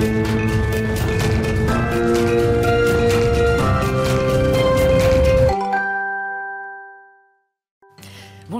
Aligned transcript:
Thank 0.00 0.28
you. 0.28 0.29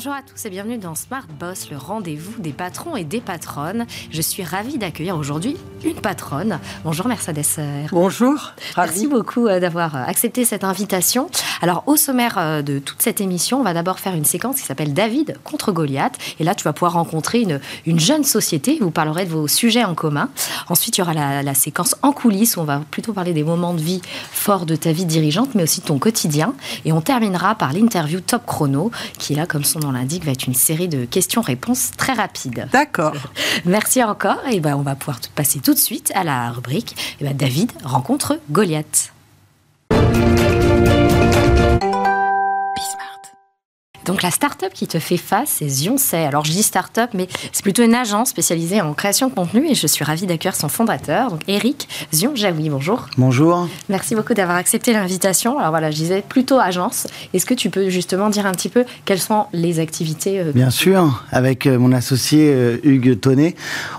Bonjour 0.02 0.14
à 0.14 0.22
tous 0.22 0.46
et 0.46 0.48
bienvenue 0.48 0.78
dans 0.78 0.94
Smart 0.94 1.26
Boss, 1.38 1.68
le 1.70 1.76
rendez-vous 1.76 2.40
des 2.40 2.54
patrons 2.54 2.96
et 2.96 3.04
des 3.04 3.20
patronnes. 3.20 3.84
Je 4.10 4.22
suis 4.22 4.42
ravie 4.42 4.78
d'accueillir 4.78 5.14
aujourd'hui 5.14 5.58
une 5.84 6.00
patronne. 6.00 6.58
Bonjour 6.84 7.06
Mercedes. 7.06 7.44
Bonjour. 7.92 8.52
Merci 8.78 9.06
beaucoup 9.06 9.46
euh, 9.46 9.60
d'avoir 9.60 9.96
euh, 9.96 10.02
accepté 10.06 10.46
cette 10.46 10.64
invitation. 10.64 11.28
Alors 11.60 11.82
au 11.86 11.96
sommaire 11.96 12.38
euh, 12.38 12.62
de 12.62 12.78
toute 12.78 13.02
cette 13.02 13.20
émission, 13.20 13.60
on 13.60 13.62
va 13.62 13.74
d'abord 13.74 13.98
faire 13.98 14.14
une 14.14 14.24
séquence 14.24 14.56
qui 14.56 14.62
s'appelle 14.62 14.94
David 14.94 15.36
contre 15.44 15.70
Goliath. 15.70 16.16
Et 16.38 16.44
là, 16.44 16.54
tu 16.54 16.64
vas 16.64 16.72
pouvoir 16.72 16.94
rencontrer 16.94 17.42
une, 17.42 17.60
une 17.84 18.00
jeune 18.00 18.24
société. 18.24 18.78
Vous 18.80 18.90
parlerez 18.90 19.26
de 19.26 19.30
vos 19.30 19.48
sujets 19.48 19.84
en 19.84 19.94
commun. 19.94 20.30
Ensuite, 20.70 20.96
il 20.96 21.00
y 21.00 21.02
aura 21.02 21.12
la, 21.12 21.42
la 21.42 21.54
séquence 21.54 21.94
en 22.00 22.12
coulisses 22.12 22.56
où 22.56 22.60
on 22.60 22.64
va 22.64 22.80
plutôt 22.90 23.12
parler 23.12 23.34
des 23.34 23.44
moments 23.44 23.74
de 23.74 23.82
vie 23.82 24.00
forts 24.32 24.64
de 24.64 24.76
ta 24.76 24.92
vie 24.92 25.04
dirigeante, 25.04 25.54
mais 25.54 25.64
aussi 25.64 25.82
de 25.82 25.86
ton 25.86 25.98
quotidien. 25.98 26.54
Et 26.86 26.92
on 26.92 27.02
terminera 27.02 27.54
par 27.54 27.74
l'interview 27.74 28.20
Top 28.20 28.46
Chrono, 28.46 28.90
qui 29.18 29.34
est 29.34 29.36
là, 29.36 29.44
comme 29.44 29.62
son 29.62 29.80
nom 29.80 29.89
l'indique, 29.92 30.24
va 30.24 30.32
être 30.32 30.46
une 30.46 30.54
série 30.54 30.88
de 30.88 31.04
questions-réponses 31.04 31.92
très 31.96 32.12
rapides. 32.12 32.68
D'accord. 32.72 33.14
Merci 33.64 34.02
encore. 34.02 34.40
Et 34.50 34.60
ben, 34.60 34.76
on 34.76 34.82
va 34.82 34.94
pouvoir 34.94 35.20
passer 35.34 35.60
tout 35.60 35.74
de 35.74 35.78
suite 35.78 36.12
à 36.14 36.24
la 36.24 36.50
rubrique 36.50 37.16
et 37.20 37.24
ben, 37.24 37.36
David 37.36 37.72
rencontre 37.84 38.38
Goliath. 38.50 39.12
Donc 44.10 44.24
la 44.24 44.32
start-up 44.32 44.72
qui 44.74 44.88
te 44.88 44.98
fait 44.98 45.16
face, 45.16 45.58
c'est 45.58 45.68
Zioncey. 45.68 46.26
Alors 46.26 46.44
je 46.44 46.50
dis 46.50 46.64
start-up, 46.64 47.10
mais 47.14 47.28
c'est 47.52 47.62
plutôt 47.62 47.84
une 47.84 47.94
agence 47.94 48.30
spécialisée 48.30 48.80
en 48.80 48.92
création 48.92 49.28
de 49.28 49.34
contenu 49.34 49.68
et 49.70 49.76
je 49.76 49.86
suis 49.86 50.04
ravie 50.04 50.26
d'accueillir 50.26 50.56
son 50.56 50.68
fondateur, 50.68 51.30
donc 51.30 51.42
Eric 51.46 51.88
Zion-Jaoui. 52.12 52.70
Bonjour. 52.70 53.06
Bonjour. 53.16 53.68
Merci 53.88 54.16
beaucoup 54.16 54.34
d'avoir 54.34 54.56
accepté 54.56 54.92
l'invitation. 54.92 55.60
Alors 55.60 55.70
voilà, 55.70 55.92
je 55.92 55.96
disais 55.96 56.24
plutôt 56.28 56.58
agence. 56.58 57.06
Est-ce 57.34 57.46
que 57.46 57.54
tu 57.54 57.70
peux 57.70 57.88
justement 57.88 58.30
dire 58.30 58.46
un 58.46 58.50
petit 58.52 58.68
peu 58.68 58.84
quelles 59.04 59.20
sont 59.20 59.46
les 59.52 59.78
activités 59.78 60.40
euh, 60.40 60.50
Bien 60.50 60.70
sûr, 60.70 61.22
avec 61.30 61.68
euh, 61.68 61.78
mon 61.78 61.92
associé 61.92 62.52
euh, 62.52 62.78
Hugues 62.82 63.20
Tonnet, 63.20 63.54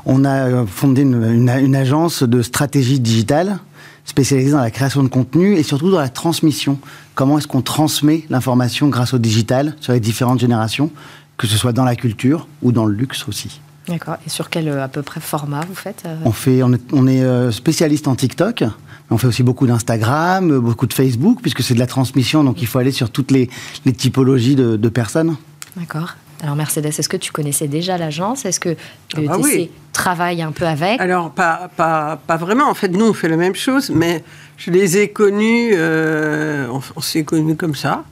on 0.05 0.25
a 0.25 0.65
fondé 0.65 1.03
une, 1.03 1.23
une, 1.23 1.49
une 1.49 1.75
agence 1.77 2.23
de 2.23 2.41
stratégie 2.41 2.99
digitale 2.99 3.59
spécialisée 4.05 4.51
dans 4.51 4.61
la 4.61 4.71
création 4.71 5.03
de 5.03 5.07
contenu 5.07 5.55
et 5.55 5.63
surtout 5.63 5.91
dans 5.91 5.99
la 5.99 6.09
transmission. 6.09 6.79
Comment 7.15 7.37
est-ce 7.37 7.47
qu'on 7.47 7.61
transmet 7.61 8.25
l'information 8.29 8.87
grâce 8.87 9.13
au 9.13 9.17
digital 9.17 9.75
sur 9.79 9.93
les 9.93 9.99
différentes 9.99 10.39
générations, 10.39 10.91
que 11.37 11.47
ce 11.47 11.57
soit 11.57 11.73
dans 11.73 11.85
la 11.85 11.95
culture 11.95 12.47
ou 12.61 12.71
dans 12.71 12.85
le 12.85 12.93
luxe 12.93 13.27
aussi. 13.27 13.61
D'accord. 13.87 14.17
Et 14.25 14.29
sur 14.29 14.49
quel 14.49 14.69
à 14.69 14.87
peu 14.87 15.01
près 15.01 15.19
format 15.19 15.61
vous 15.67 15.75
faites 15.75 16.03
On 16.23 16.31
fait, 16.31 16.61
on 16.63 16.73
est, 16.73 16.93
on 16.93 17.07
est 17.07 17.51
spécialiste 17.51 18.07
en 18.07 18.15
TikTok. 18.15 18.63
On 19.09 19.17
fait 19.17 19.27
aussi 19.27 19.43
beaucoup 19.43 19.67
d'Instagram, 19.67 20.59
beaucoup 20.59 20.87
de 20.87 20.93
Facebook, 20.93 21.39
puisque 21.41 21.63
c'est 21.63 21.73
de 21.73 21.79
la 21.79 21.87
transmission, 21.87 22.45
donc 22.45 22.61
il 22.61 22.67
faut 22.67 22.79
aller 22.79 22.93
sur 22.93 23.09
toutes 23.09 23.31
les, 23.31 23.49
les 23.85 23.91
typologies 23.91 24.55
de, 24.55 24.77
de 24.77 24.89
personnes. 24.89 25.35
D'accord. 25.75 26.15
Alors 26.41 26.55
Mercedes, 26.55 26.87
est-ce 26.87 27.07
que 27.07 27.17
tu 27.17 27.31
connaissais 27.31 27.67
déjà 27.67 27.97
l'agence? 27.99 28.45
Est-ce 28.45 28.59
que 28.59 28.75
tu 29.07 29.17
ah 29.17 29.21
bah 29.27 29.37
oui. 29.39 29.69
travailles 29.93 30.41
un 30.41 30.51
peu 30.51 30.65
avec? 30.65 30.99
Alors 30.99 31.29
pas, 31.29 31.69
pas, 31.77 32.19
pas, 32.25 32.37
vraiment. 32.37 32.67
En 32.67 32.73
fait, 32.73 32.87
nous 32.87 33.05
on 33.05 33.13
fait 33.13 33.29
la 33.29 33.37
même 33.37 33.55
chose, 33.55 33.91
mais 33.91 34.23
je 34.57 34.71
les 34.71 34.97
ai 34.97 35.09
connus. 35.09 35.71
Euh, 35.73 36.67
on, 36.71 36.81
on 36.95 37.01
s'est 37.01 37.23
connus 37.23 37.55
comme 37.55 37.75
ça 37.75 38.05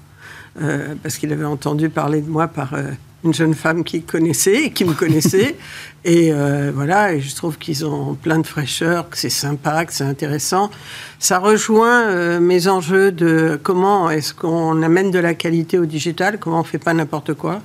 euh, 0.62 0.94
parce 1.02 1.18
qu'il 1.18 1.34
avait 1.34 1.46
entendu 1.46 1.90
parler 1.90 2.22
de 2.22 2.30
moi 2.30 2.48
par 2.48 2.76
euh, 2.76 2.92
une 3.24 3.34
jeune 3.34 3.56
femme 3.56 3.84
qui 3.84 4.04
connaissait 4.04 4.66
et 4.66 4.72
qui 4.72 4.86
me 4.86 4.94
connaissait. 4.94 5.58
et 6.06 6.32
voilà, 6.72 7.14
et 7.14 7.22
je 7.22 7.36
trouve 7.36 7.58
qu'ils 7.58 7.84
ont 7.84 8.14
plein 8.14 8.38
de 8.38 8.46
fraîcheur, 8.46 9.10
que 9.10 9.18
c'est 9.18 9.32
sympa, 9.32 9.86
que 9.86 9.94
c'est 9.94 10.04
intéressant. 10.04 10.70
Ça 11.18 11.40
rejoint 11.40 12.40
mes 12.40 12.68
enjeux 12.68 13.12
de 13.12 13.60
comment 13.62 14.10
est-ce 14.12 14.36
qu'on 14.36 14.84
amène 14.84 15.10
de 15.10 15.20
la 15.20 15.34
qualité 15.34 15.80
au 15.80 15.88
digital, 15.88 16.38
comment 16.38 16.62
on 16.62 16.64
fait 16.64 16.78
pas 16.78 16.94
n'importe 16.94 17.34
quoi 17.34 17.60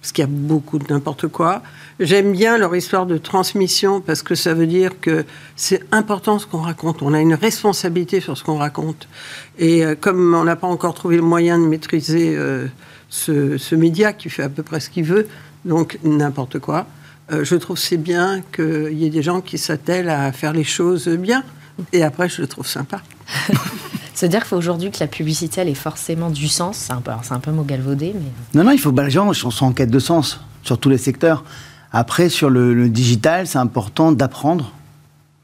parce 0.00 0.12
qu'il 0.12 0.22
y 0.22 0.26
a 0.26 0.30
beaucoup 0.30 0.78
de 0.78 0.92
n'importe 0.92 1.28
quoi. 1.28 1.62
J'aime 1.98 2.32
bien 2.32 2.58
leur 2.58 2.74
histoire 2.76 3.06
de 3.06 3.18
transmission 3.18 4.00
parce 4.00 4.22
que 4.22 4.36
ça 4.36 4.54
veut 4.54 4.66
dire 4.66 5.00
que 5.00 5.24
c'est 5.56 5.82
important 5.90 6.38
ce 6.38 6.46
qu'on 6.46 6.60
raconte. 6.60 7.02
On 7.02 7.12
a 7.12 7.20
une 7.20 7.34
responsabilité 7.34 8.20
sur 8.20 8.38
ce 8.38 8.44
qu'on 8.44 8.58
raconte. 8.58 9.08
Et 9.58 9.84
euh, 9.84 9.96
comme 10.00 10.34
on 10.34 10.44
n'a 10.44 10.54
pas 10.54 10.68
encore 10.68 10.94
trouvé 10.94 11.16
le 11.16 11.22
moyen 11.22 11.58
de 11.58 11.64
maîtriser 11.64 12.36
euh, 12.36 12.68
ce, 13.08 13.74
média 13.74 14.12
qui 14.12 14.30
fait 14.30 14.44
à 14.44 14.48
peu 14.48 14.62
près 14.62 14.78
ce 14.78 14.90
qu'il 14.90 15.04
veut, 15.04 15.26
donc 15.64 15.98
n'importe 16.04 16.60
quoi, 16.60 16.86
euh, 17.32 17.44
je 17.44 17.56
trouve 17.56 17.76
c'est 17.76 17.96
bien 17.96 18.42
qu'il 18.54 18.92
y 18.92 19.04
ait 19.04 19.10
des 19.10 19.22
gens 19.22 19.40
qui 19.40 19.58
s'attellent 19.58 20.10
à 20.10 20.30
faire 20.30 20.52
les 20.52 20.64
choses 20.64 21.08
bien. 21.08 21.42
Et 21.92 22.04
après, 22.04 22.28
je 22.28 22.40
le 22.40 22.46
trouve 22.46 22.66
sympa. 22.66 23.02
C'est-à-dire 24.18 24.40
qu'il 24.40 24.48
faut 24.48 24.56
aujourd'hui 24.56 24.90
que 24.90 24.96
la 24.98 25.06
publicité, 25.06 25.60
elle 25.60 25.68
ait 25.68 25.74
forcément 25.74 26.28
du 26.28 26.48
sens. 26.48 26.76
C'est 26.76 26.92
un 26.92 27.00
peu, 27.00 27.12
c'est 27.22 27.34
un 27.34 27.38
peu 27.38 27.52
mot 27.52 27.62
galvaudé, 27.62 28.12
mais... 28.16 28.32
Non, 28.52 28.64
non, 28.64 28.72
il 28.72 28.78
faut... 28.80 28.90
Bah, 28.90 29.04
les 29.04 29.10
gens 29.10 29.32
sont 29.32 29.64
en 29.64 29.70
quête 29.70 29.92
de 29.92 29.98
sens, 30.00 30.40
sur 30.64 30.76
tous 30.76 30.88
les 30.88 30.98
secteurs. 30.98 31.44
Après, 31.92 32.28
sur 32.28 32.50
le, 32.50 32.74
le 32.74 32.88
digital, 32.88 33.46
c'est 33.46 33.58
important 33.58 34.10
d'apprendre, 34.10 34.72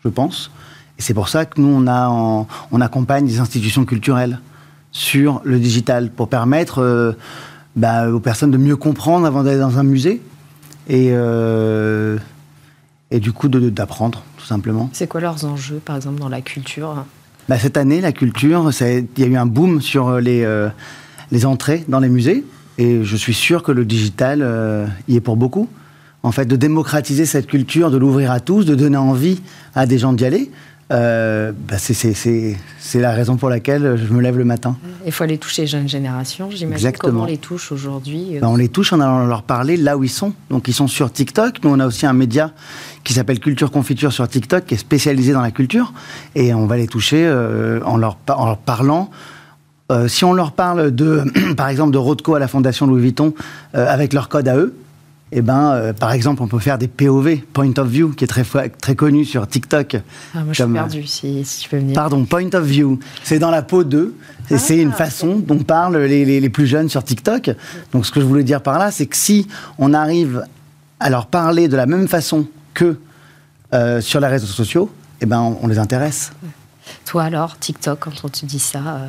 je 0.05 0.09
pense. 0.09 0.51
Et 0.99 1.03
c'est 1.03 1.15
pour 1.15 1.29
ça 1.29 1.47
que 1.47 1.61
nous, 1.61 1.69
on, 1.69 1.87
a 1.87 2.09
en, 2.09 2.49
on 2.73 2.81
accompagne 2.81 3.25
des 3.25 3.39
institutions 3.39 3.85
culturelles 3.85 4.41
sur 4.91 5.41
le 5.45 5.61
digital, 5.61 6.11
pour 6.11 6.29
permettre 6.29 6.81
euh, 6.81 7.13
bah, 7.77 8.11
aux 8.11 8.19
personnes 8.19 8.51
de 8.51 8.59
mieux 8.59 8.77
comprendre 8.77 9.25
avant 9.25 9.45
d'aller 9.45 9.61
dans 9.61 9.79
un 9.79 9.85
musée. 9.85 10.21
Et, 10.89 11.11
euh, 11.13 12.19
et 13.13 13.21
du 13.21 13.31
coup, 13.31 13.47
de, 13.47 13.71
d'apprendre, 13.71 14.25
tout 14.37 14.47
simplement. 14.47 14.91
C'est 14.93 15.07
quoi 15.07 15.21
leurs 15.21 15.45
enjeux, 15.45 15.81
par 15.85 15.95
exemple, 15.95 16.19
dans 16.19 16.29
la 16.29 16.41
culture? 16.41 17.05
Bah, 17.49 17.59
cette 17.59 17.77
année, 17.77 18.01
la 18.01 18.13
culture, 18.13 18.71
il 18.81 19.07
y 19.19 19.23
a 19.23 19.27
eu 19.27 19.37
un 19.37 19.47
boom 19.47 19.81
sur 19.81 20.19
les, 20.19 20.45
euh, 20.45 20.69
les 21.31 21.45
entrées 21.45 21.85
dans 21.89 22.01
les 22.01 22.09
musées. 22.09 22.45
Et 22.79 23.05
je 23.05 23.17
suis 23.17 23.35
sûr 23.35 23.63
que 23.63 23.71
le 23.71 23.85
digital 23.85 24.41
euh, 24.43 24.87
y 25.09 25.17
est 25.17 25.21
pour 25.21 25.37
beaucoup. 25.37 25.69
En 26.23 26.33
fait, 26.33 26.47
de 26.47 26.57
démocratiser 26.57 27.27
cette 27.27 27.47
culture, 27.47 27.91
de 27.91 27.99
l'ouvrir 27.99 28.31
à 28.31 28.41
tous, 28.41 28.65
de 28.65 28.75
donner 28.75 28.97
envie 28.97 29.43
à 29.75 29.87
des 29.87 29.99
gens 29.99 30.15
d'y 30.15 30.25
aller. 30.25 30.51
Euh, 30.93 31.53
bah 31.53 31.77
c'est 31.79 33.01
la 33.01 33.13
raison 33.13 33.37
pour 33.37 33.49
laquelle 33.49 33.97
je 33.97 34.13
me 34.13 34.21
lève 34.21 34.37
le 34.37 34.45
matin. 34.45 34.77
Il 35.07 35.13
faut 35.13 35.25
aller 35.25 35.39
toucher 35.39 35.63
les 35.63 35.69
jeunes 35.69 35.89
générations, 35.89 36.51
j'imagine. 36.51 36.93
Comment 36.99 37.23
on 37.23 37.27
les 37.27 37.39
touche 37.39 37.73
aujourd'hui 37.73 38.39
bah, 38.41 38.49
On 38.51 38.57
les 38.57 38.69
touche 38.69 38.93
en 38.93 39.01
allant 39.01 39.27
leur 39.27 39.43
parler 39.43 39.77
là 39.79 39.97
où 39.97 40.05
ils 40.05 40.11
sont. 40.11 40.35
Donc 40.51 40.69
ils 40.69 40.75
sont 40.75 40.87
sur 40.87 41.11
TikTok. 41.11 41.63
Nous, 41.63 41.71
on 41.71 41.81
a 41.81 41.87
aussi 41.87 42.05
un 42.05 42.13
média 42.13 42.53
qui 43.03 43.15
s'appelle 43.15 43.41
Culture 43.41 43.71
Confiture 43.71 44.13
sur 44.13 44.29
TikTok, 44.29 44.67
qui 44.67 44.75
est 44.75 44.79
spécialisé 44.79 45.33
dans 45.33 45.41
la 45.41 45.51
culture. 45.51 45.93
Et 46.35 46.53
on 46.53 46.67
va 46.67 46.77
les 46.77 46.87
toucher 46.87 47.25
euh, 47.27 47.81
en, 47.85 47.97
leur 47.97 48.19
en, 48.29 48.47
leur 48.47 48.59
parlant. 48.59 49.11
Euh, 49.93 50.09
si 50.09 50.25
on 50.25 50.33
leur 50.33 50.53
parle 50.53 50.91
de, 50.91 51.25
par 51.57 51.69
exemple, 51.69 51.93
de 51.93 51.99
Rothko 51.99 52.35
à 52.35 52.39
la 52.39 52.49
Fondation 52.49 52.87
Louis 52.87 53.03
Vuitton, 53.03 53.35
euh, 53.75 53.87
avec 53.89 54.13
leur 54.13 54.29
code 54.29 54.49
à 54.49 54.57
eux, 54.57 54.75
eh 55.33 55.43
ben, 55.43 55.73
euh, 55.73 55.93
par 55.93 56.13
exemple, 56.13 56.43
on 56.43 56.47
peut 56.47 56.59
faire 56.59 56.79
des 56.79 56.87
POV, 56.87 57.39
Point 57.53 57.73
of 57.79 57.89
View, 57.89 58.11
qui 58.11 58.25
est 58.25 58.29
très, 58.29 58.45
très 58.45 58.95
connu 58.95 59.25
sur 59.25 59.47
TikTok. 59.47 59.97
Ah, 60.35 60.45
moi, 60.45 60.53
je 60.53 60.63
suis 60.63 60.73
perdu, 60.73 61.07
si, 61.07 61.45
si, 61.45 61.63
tu 61.63 61.69
peux 61.69 61.79
venir. 61.79 61.95
Pardon, 61.95 62.25
Point 62.25 62.51
of 62.55 62.65
View. 62.65 63.01
C'est 63.23 63.39
dans 63.39 63.51
la 63.51 63.63
peau 63.63 63.85
d'eux. 63.85 64.15
Ah, 64.51 64.59
c'est 64.59 64.79
une 64.79 64.93
façon 64.93 65.37
dont 65.37 65.59
parlent 65.59 65.97
les, 65.97 66.25
les, 66.25 66.41
les, 66.41 66.49
plus 66.51 66.67
jeunes 66.67 66.89
sur 66.89 67.03
TikTok. 67.03 67.51
Donc, 67.93 68.07
ce 68.07 68.13
que 68.13 68.21
je 68.21 68.27
voulais 68.27 68.45
dire 68.45 68.63
par 68.63 68.79
là, 68.79 68.91
c'est 68.91 69.07
que 69.07 69.17
si 69.17 69.49
on 69.79 69.93
arrive 69.95 70.45
à 71.01 71.11
leur 71.11 71.27
parler 71.27 71.69
de 71.69 71.77
la 71.77 71.87
même 71.87 72.07
façon 72.07 72.47
que 72.73 72.99
euh, 73.73 74.01
sur 74.01 74.21
les 74.21 74.29
réseaux 74.29 74.47
sociaux, 74.47 74.91
eh 75.21 75.27
ben, 75.27 75.41
on, 75.41 75.59
on 75.63 75.67
les 75.67 75.79
intéresse. 75.79 76.33
Toi, 77.07 77.25
alors, 77.25 77.59
TikTok, 77.59 77.99
quand 77.99 78.25
on 78.25 78.29
te 78.29 78.45
dit 78.47 78.59
ça 78.59 78.79
euh... 78.79 79.09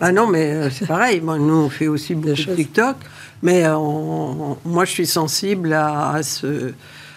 Ah 0.00 0.12
non, 0.12 0.26
mais 0.26 0.52
euh, 0.52 0.70
c'est 0.70 0.86
pareil. 0.86 1.20
Moi, 1.20 1.38
nous, 1.38 1.54
on 1.54 1.68
fait 1.68 1.88
aussi 1.88 2.14
beaucoup 2.14 2.34
de 2.34 2.54
TikTok. 2.54 2.96
Mais 3.42 3.64
euh, 3.64 3.76
on, 3.76 4.56
on, 4.64 4.68
moi, 4.68 4.84
je 4.84 4.90
suis 4.92 5.06
sensible 5.06 5.72
à, 5.72 6.10
à, 6.10 6.22
ce. 6.22 6.72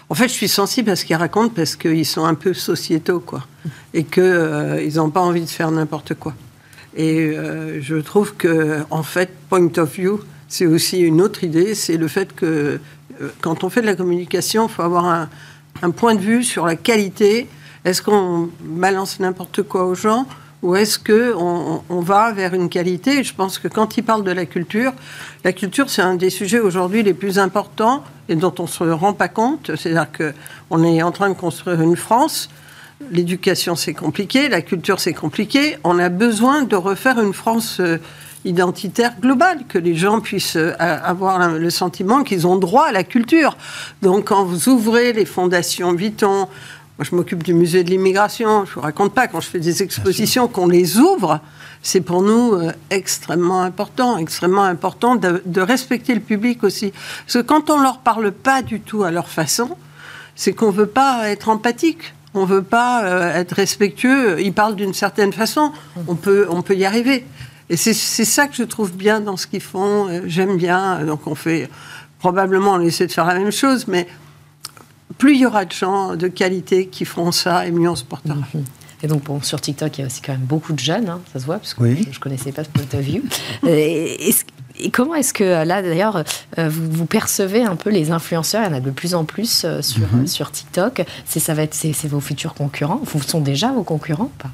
En 0.09 0.15
fait, 0.15 0.27
je 0.27 0.33
suis 0.33 0.47
sensible 0.47 0.91
à 0.91 0.95
ce 0.95 1.05
qu'ils 1.05 1.15
racontent 1.15 1.53
parce 1.55 1.75
qu'ils 1.75 2.05
sont 2.05 2.25
un 2.25 2.35
peu 2.35 2.53
sociétaux, 2.53 3.19
quoi. 3.19 3.45
Et 3.93 4.03
qu'ils 4.03 4.23
euh, 4.23 4.91
n'ont 4.95 5.09
pas 5.09 5.21
envie 5.21 5.41
de 5.41 5.49
faire 5.49 5.71
n'importe 5.71 6.13
quoi. 6.15 6.33
Et 6.95 7.31
euh, 7.35 7.81
je 7.81 7.95
trouve 7.95 8.35
que, 8.35 8.79
en 8.89 9.03
fait, 9.03 9.31
point 9.49 9.69
of 9.77 9.93
view, 9.93 10.21
c'est 10.47 10.65
aussi 10.65 10.99
une 10.99 11.21
autre 11.21 11.43
idée. 11.43 11.75
C'est 11.75 11.97
le 11.97 12.07
fait 12.07 12.33
que 12.33 12.79
euh, 13.21 13.29
quand 13.41 13.63
on 13.63 13.69
fait 13.69 13.81
de 13.81 13.87
la 13.87 13.95
communication, 13.95 14.67
il 14.67 14.71
faut 14.71 14.83
avoir 14.83 15.05
un, 15.05 15.29
un, 15.81 15.91
point 15.91 16.15
de 16.15 16.21
vue 16.21 16.43
sur 16.43 16.65
la 16.65 16.75
qualité. 16.75 17.47
Est-ce 17.83 18.01
qu'on 18.01 18.49
balance 18.61 19.19
n'importe 19.19 19.63
quoi 19.63 19.85
aux 19.85 19.95
gens? 19.95 20.27
Ou 20.61 20.75
est-ce 20.75 20.97
qu'on 20.97 21.83
on 21.89 21.99
va 21.99 22.31
vers 22.31 22.53
une 22.53 22.69
qualité? 22.69 23.23
Je 23.23 23.33
pense 23.33 23.59
que 23.59 23.67
quand 23.67 23.97
il 23.97 24.03
parle 24.03 24.23
de 24.23 24.31
la 24.31 24.45
culture, 24.45 24.93
la 25.43 25.53
culture, 25.53 25.89
c'est 25.89 26.01
un 26.01 26.15
des 26.15 26.29
sujets 26.29 26.59
aujourd'hui 26.59 27.03
les 27.03 27.13
plus 27.13 27.37
importants 27.37 28.03
et 28.29 28.35
dont 28.35 28.53
on 28.59 28.63
ne 28.63 28.67
se 28.67 28.83
rend 28.83 29.13
pas 29.13 29.27
compte. 29.27 29.75
C'est-à-dire 29.75 30.07
qu'on 30.11 30.83
est 30.83 31.03
en 31.03 31.11
train 31.11 31.29
de 31.29 31.35
construire 31.35 31.81
une 31.81 31.95
France. 31.95 32.49
L'éducation, 33.11 33.75
c'est 33.75 33.93
compliqué. 33.93 34.49
La 34.49 34.61
culture, 34.61 34.99
c'est 34.99 35.13
compliqué. 35.13 35.77
On 35.83 35.99
a 35.99 36.09
besoin 36.09 36.63
de 36.63 36.75
refaire 36.75 37.21
une 37.21 37.33
France 37.33 37.77
euh, 37.79 37.97
identitaire 38.45 39.19
globale, 39.19 39.65
que 39.67 39.77
les 39.77 39.95
gens 39.95 40.21
puissent 40.21 40.55
euh, 40.55 40.73
avoir 40.79 41.49
le 41.49 41.69
sentiment 41.69 42.23
qu'ils 42.23 42.47
ont 42.47 42.55
droit 42.55 42.85
à 42.85 42.91
la 42.91 43.03
culture. 43.03 43.57
Donc, 44.01 44.25
quand 44.25 44.45
vous 44.45 44.69
ouvrez 44.69 45.13
les 45.13 45.25
fondations 45.25 45.93
Vuitton, 45.93 46.47
Moi, 46.97 47.05
je 47.09 47.13
m'occupe 47.13 47.43
du 47.43 47.53
musée 47.53 47.83
de 47.83 47.89
l'immigration. 47.89 48.65
Je 48.65 48.73
vous 48.73 48.81
raconte 48.81 49.13
pas, 49.13 49.27
quand 49.27 49.41
je 49.41 49.47
fais 49.47 49.59
des 49.59 49.83
expositions, 49.83 50.47
qu'on 50.47 50.67
les 50.67 50.97
ouvre, 50.97 51.41
c'est 51.81 51.99
pour 51.99 52.21
nous 52.21 52.53
euh, 52.53 52.71
extrêmement 52.89 53.61
important, 53.63 54.17
extrêmement 54.17 54.63
important 54.63 55.17
de, 55.17 55.41
de, 55.45 55.61
respecter 55.61 56.15
le 56.15 56.21
public 56.21 56.63
aussi. 56.63 56.93
Parce 57.25 57.33
que 57.33 57.41
quand 57.41 57.69
on 57.69 57.81
leur 57.81 57.99
parle 57.99 58.31
pas 58.31 58.61
du 58.61 58.79
tout 58.79 59.03
à 59.03 59.11
leur 59.11 59.27
façon, 59.27 59.75
c'est 60.35 60.53
qu'on 60.53 60.71
veut 60.71 60.85
pas 60.85 61.29
être 61.29 61.49
empathique. 61.49 62.13
On 62.33 62.45
veut 62.45 62.63
pas 62.63 63.03
euh, 63.03 63.33
être 63.33 63.53
respectueux. 63.53 64.41
Ils 64.41 64.53
parlent 64.53 64.75
d'une 64.75 64.93
certaine 64.93 65.33
façon. 65.33 65.73
On 66.07 66.15
peut, 66.15 66.47
on 66.49 66.61
peut 66.61 66.75
y 66.75 66.85
arriver. 66.85 67.25
Et 67.69 67.77
c'est 67.77 67.93
ça 67.93 68.47
que 68.47 68.55
je 68.55 68.63
trouve 68.63 68.93
bien 68.93 69.19
dans 69.19 69.37
ce 69.37 69.47
qu'ils 69.47 69.61
font. 69.61 70.07
Euh, 70.07 70.21
j'aime 70.27 70.55
bien. 70.55 71.03
Donc 71.03 71.27
on 71.27 71.35
fait 71.35 71.69
probablement 72.19 72.73
on 72.73 72.81
essaie 72.81 73.07
de 73.07 73.11
faire 73.11 73.25
la 73.25 73.35
même 73.35 73.51
chose, 73.51 73.87
mais 73.87 74.07
plus 75.17 75.35
il 75.35 75.41
y 75.41 75.45
aura 75.45 75.65
de 75.65 75.71
gens 75.71 76.15
de 76.15 76.27
qualité 76.27 76.87
qui 76.87 77.05
feront 77.05 77.31
ça, 77.31 77.67
et 77.67 77.71
mieux 77.71 77.89
on 77.89 77.95
se 77.95 78.03
portera. 78.03 78.35
Mhm. 78.35 78.63
Et 79.03 79.07
donc, 79.07 79.23
bon, 79.23 79.41
sur 79.41 79.61
TikTok, 79.61 79.97
il 79.97 80.01
y 80.01 80.03
a 80.03 80.07
aussi 80.07 80.21
quand 80.21 80.31
même 80.31 80.41
beaucoup 80.41 80.73
de 80.73 80.79
jeunes, 80.79 81.09
hein, 81.09 81.21
ça 81.31 81.39
se 81.39 81.45
voit, 81.45 81.57
parce 81.57 81.73
que 81.73 81.83
je 81.85 82.09
ne 82.09 82.19
connaissais 82.19 82.51
pas 82.51 82.63
ce 82.63 82.69
point 82.69 82.85
de 82.91 83.03
vue. 83.03 83.23
et, 83.67 84.29
et, 84.79 84.89
comment 84.89 85.15
est-ce 85.15 85.33
que, 85.33 85.63
là, 85.63 85.81
d'ailleurs, 85.81 86.23
euh, 86.57 86.69
vous, 86.69 86.89
vous, 86.89 87.05
percevez 87.05 87.63
un 87.63 87.75
peu 87.75 87.91
les 87.91 88.11
influenceurs? 88.11 88.63
Il 88.63 88.71
y 88.71 88.73
en 88.73 88.77
a 88.77 88.79
de 88.79 88.91
plus 88.91 89.13
en 89.13 89.23
plus 89.23 89.63
euh, 89.63 89.81
sur, 89.81 90.11
mhm. 90.11 90.27
sur 90.27 90.51
TikTok. 90.51 91.05
C'est, 91.25 91.39
ça 91.39 91.53
va 91.53 91.63
être, 91.63 91.75
c'est, 91.75 92.07
vos 92.07 92.19
futurs 92.19 92.55
concurrents? 92.55 93.01
Vous 93.03 93.21
sont 93.21 93.41
déjà 93.41 93.71
vos 93.71 93.83
concurrents 93.83 94.31
pas? 94.39 94.49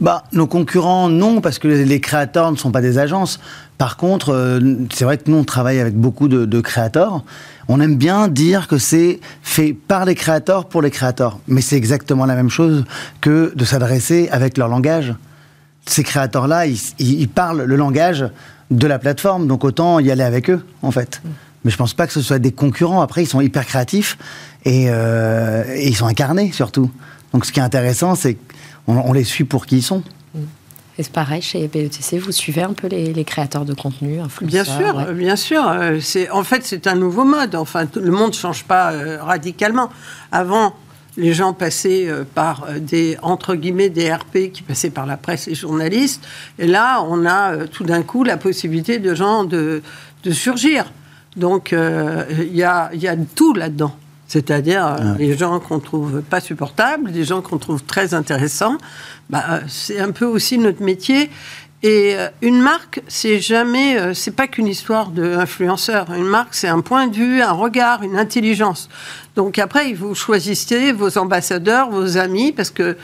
Bah, 0.00 0.24
nos 0.32 0.46
concurrents, 0.46 1.08
non, 1.08 1.40
parce 1.40 1.58
que 1.58 1.68
les 1.68 2.00
créateurs 2.00 2.50
ne 2.50 2.56
sont 2.56 2.70
pas 2.70 2.80
des 2.80 2.98
agences. 2.98 3.38
Par 3.76 3.96
contre, 3.96 4.30
euh, 4.34 4.76
c'est 4.92 5.04
vrai 5.04 5.18
que 5.18 5.30
nous, 5.30 5.36
on 5.36 5.44
travaille 5.44 5.78
avec 5.78 5.94
beaucoup 5.94 6.28
de, 6.28 6.46
de 6.46 6.60
créateurs. 6.60 7.22
On 7.68 7.80
aime 7.80 7.96
bien 7.96 8.28
dire 8.28 8.66
que 8.66 8.78
c'est 8.78 9.20
fait 9.42 9.74
par 9.74 10.04
les 10.04 10.14
créateurs 10.14 10.66
pour 10.66 10.82
les 10.82 10.90
créateurs. 10.90 11.38
Mais 11.48 11.60
c'est 11.60 11.76
exactement 11.76 12.26
la 12.26 12.34
même 12.34 12.50
chose 12.50 12.84
que 13.20 13.52
de 13.54 13.64
s'adresser 13.64 14.28
avec 14.32 14.56
leur 14.56 14.68
langage. 14.68 15.14
Ces 15.86 16.02
créateurs-là, 16.02 16.66
ils, 16.66 17.28
parlent 17.28 17.62
le 17.62 17.76
langage 17.76 18.26
de 18.70 18.86
la 18.86 18.98
plateforme, 18.98 19.46
donc 19.46 19.64
autant 19.64 19.98
y 19.98 20.10
aller 20.10 20.22
avec 20.22 20.50
eux, 20.50 20.64
en 20.82 20.90
fait. 20.90 21.22
Mais 21.64 21.70
je 21.70 21.76
pense 21.76 21.94
pas 21.94 22.06
que 22.06 22.12
ce 22.12 22.22
soit 22.22 22.38
des 22.38 22.52
concurrents. 22.52 23.02
Après, 23.02 23.22
ils 23.22 23.26
sont 23.26 23.40
hyper 23.40 23.66
créatifs 23.66 24.16
et, 24.64 24.86
euh, 24.88 25.64
et 25.74 25.88
ils 25.88 25.96
sont 25.96 26.06
incarnés, 26.06 26.52
surtout. 26.52 26.90
Donc 27.32 27.44
ce 27.44 27.52
qui 27.52 27.60
est 27.60 27.62
intéressant, 27.62 28.14
c'est 28.14 28.36
on, 28.86 29.12
les 29.12 29.24
suit 29.24 29.44
pour 29.44 29.66
qui 29.66 29.78
ils 29.78 29.82
sont. 29.82 30.02
Et 30.98 31.02
c'est 31.02 31.12
pareil 31.12 31.40
chez 31.40 31.66
BETC, 31.66 32.18
vous 32.18 32.32
suivez 32.32 32.62
un 32.62 32.74
peu 32.74 32.86
les, 32.88 33.24
créateurs 33.24 33.64
de 33.64 33.72
contenu, 33.72 34.18
Bien 34.42 34.64
sûr, 34.64 35.12
bien 35.14 35.36
sûr. 35.36 35.66
Euh, 35.66 35.98
c'est, 36.00 36.28
en 36.30 36.44
fait, 36.44 36.64
c'est 36.64 36.86
un 36.86 36.94
nouveau 36.94 37.24
mode. 37.24 37.54
Enfin, 37.54 37.86
le 37.94 38.10
monde 38.10 38.30
ne 38.30 38.34
change 38.34 38.64
pas 38.64 38.92
euh, 38.92 39.22
radicalement. 39.22 39.88
Avant, 40.30 40.74
les 41.16 41.32
gens 41.32 41.54
passaient 41.54 42.06
euh, 42.06 42.24
par 42.34 42.66
des, 42.78 43.16
entre 43.22 43.54
guillemets, 43.54 43.88
des 43.88 44.12
RP 44.12 44.50
qui 44.52 44.62
passaient 44.62 44.90
par 44.90 45.06
la 45.06 45.16
presse 45.16 45.48
et 45.48 45.54
journalistes. 45.54 46.22
Et 46.58 46.66
là, 46.66 47.02
on 47.08 47.24
a 47.24 47.66
tout 47.66 47.84
d'un 47.84 48.02
coup 48.02 48.22
la 48.22 48.36
possibilité 48.36 48.98
de 48.98 49.14
gens 49.14 49.44
de, 49.44 49.82
de 50.24 50.30
surgir. 50.32 50.92
Donc, 51.36 51.72
il 51.72 52.54
y, 52.54 52.64
a, 52.64 52.90
y 52.92 53.08
a 53.08 53.16
tout 53.16 53.54
là-dedans. 53.54 53.94
C'est-à-dire 54.30 54.86
euh, 54.86 55.14
les 55.18 55.36
gens 55.36 55.58
qu'on 55.58 55.80
trouve 55.80 56.22
pas 56.22 56.38
supportables, 56.38 57.10
des 57.10 57.24
gens 57.24 57.42
qu'on 57.42 57.58
trouve 57.58 57.82
très 57.82 58.14
intéressants. 58.14 58.76
Bah, 59.28 59.42
euh, 59.50 59.60
c'est 59.66 59.98
un 59.98 60.12
peu 60.12 60.24
aussi 60.24 60.56
notre 60.56 60.84
métier. 60.84 61.30
Et 61.82 62.14
euh, 62.14 62.28
une 62.40 62.60
marque, 62.60 63.02
c'est 63.08 63.40
jamais, 63.40 64.14
c'est 64.14 64.30
pas 64.30 64.46
qu'une 64.46 64.68
histoire 64.68 65.10
d'influenceur. 65.10 66.12
Une 66.12 66.28
marque, 66.28 66.54
c'est 66.54 66.68
un 66.68 66.80
point 66.80 67.08
de 67.08 67.16
vue, 67.16 67.42
un 67.42 67.50
regard, 67.50 68.04
une 68.04 68.16
intelligence. 68.16 68.88
Donc 69.34 69.58
après, 69.58 69.92
vous 69.94 70.14
choisissez 70.14 70.92
vos 70.92 71.18
ambassadeurs, 71.18 71.90
vos 71.90 72.16
amis, 72.16 72.52
parce 72.52 72.70
que 72.70 72.96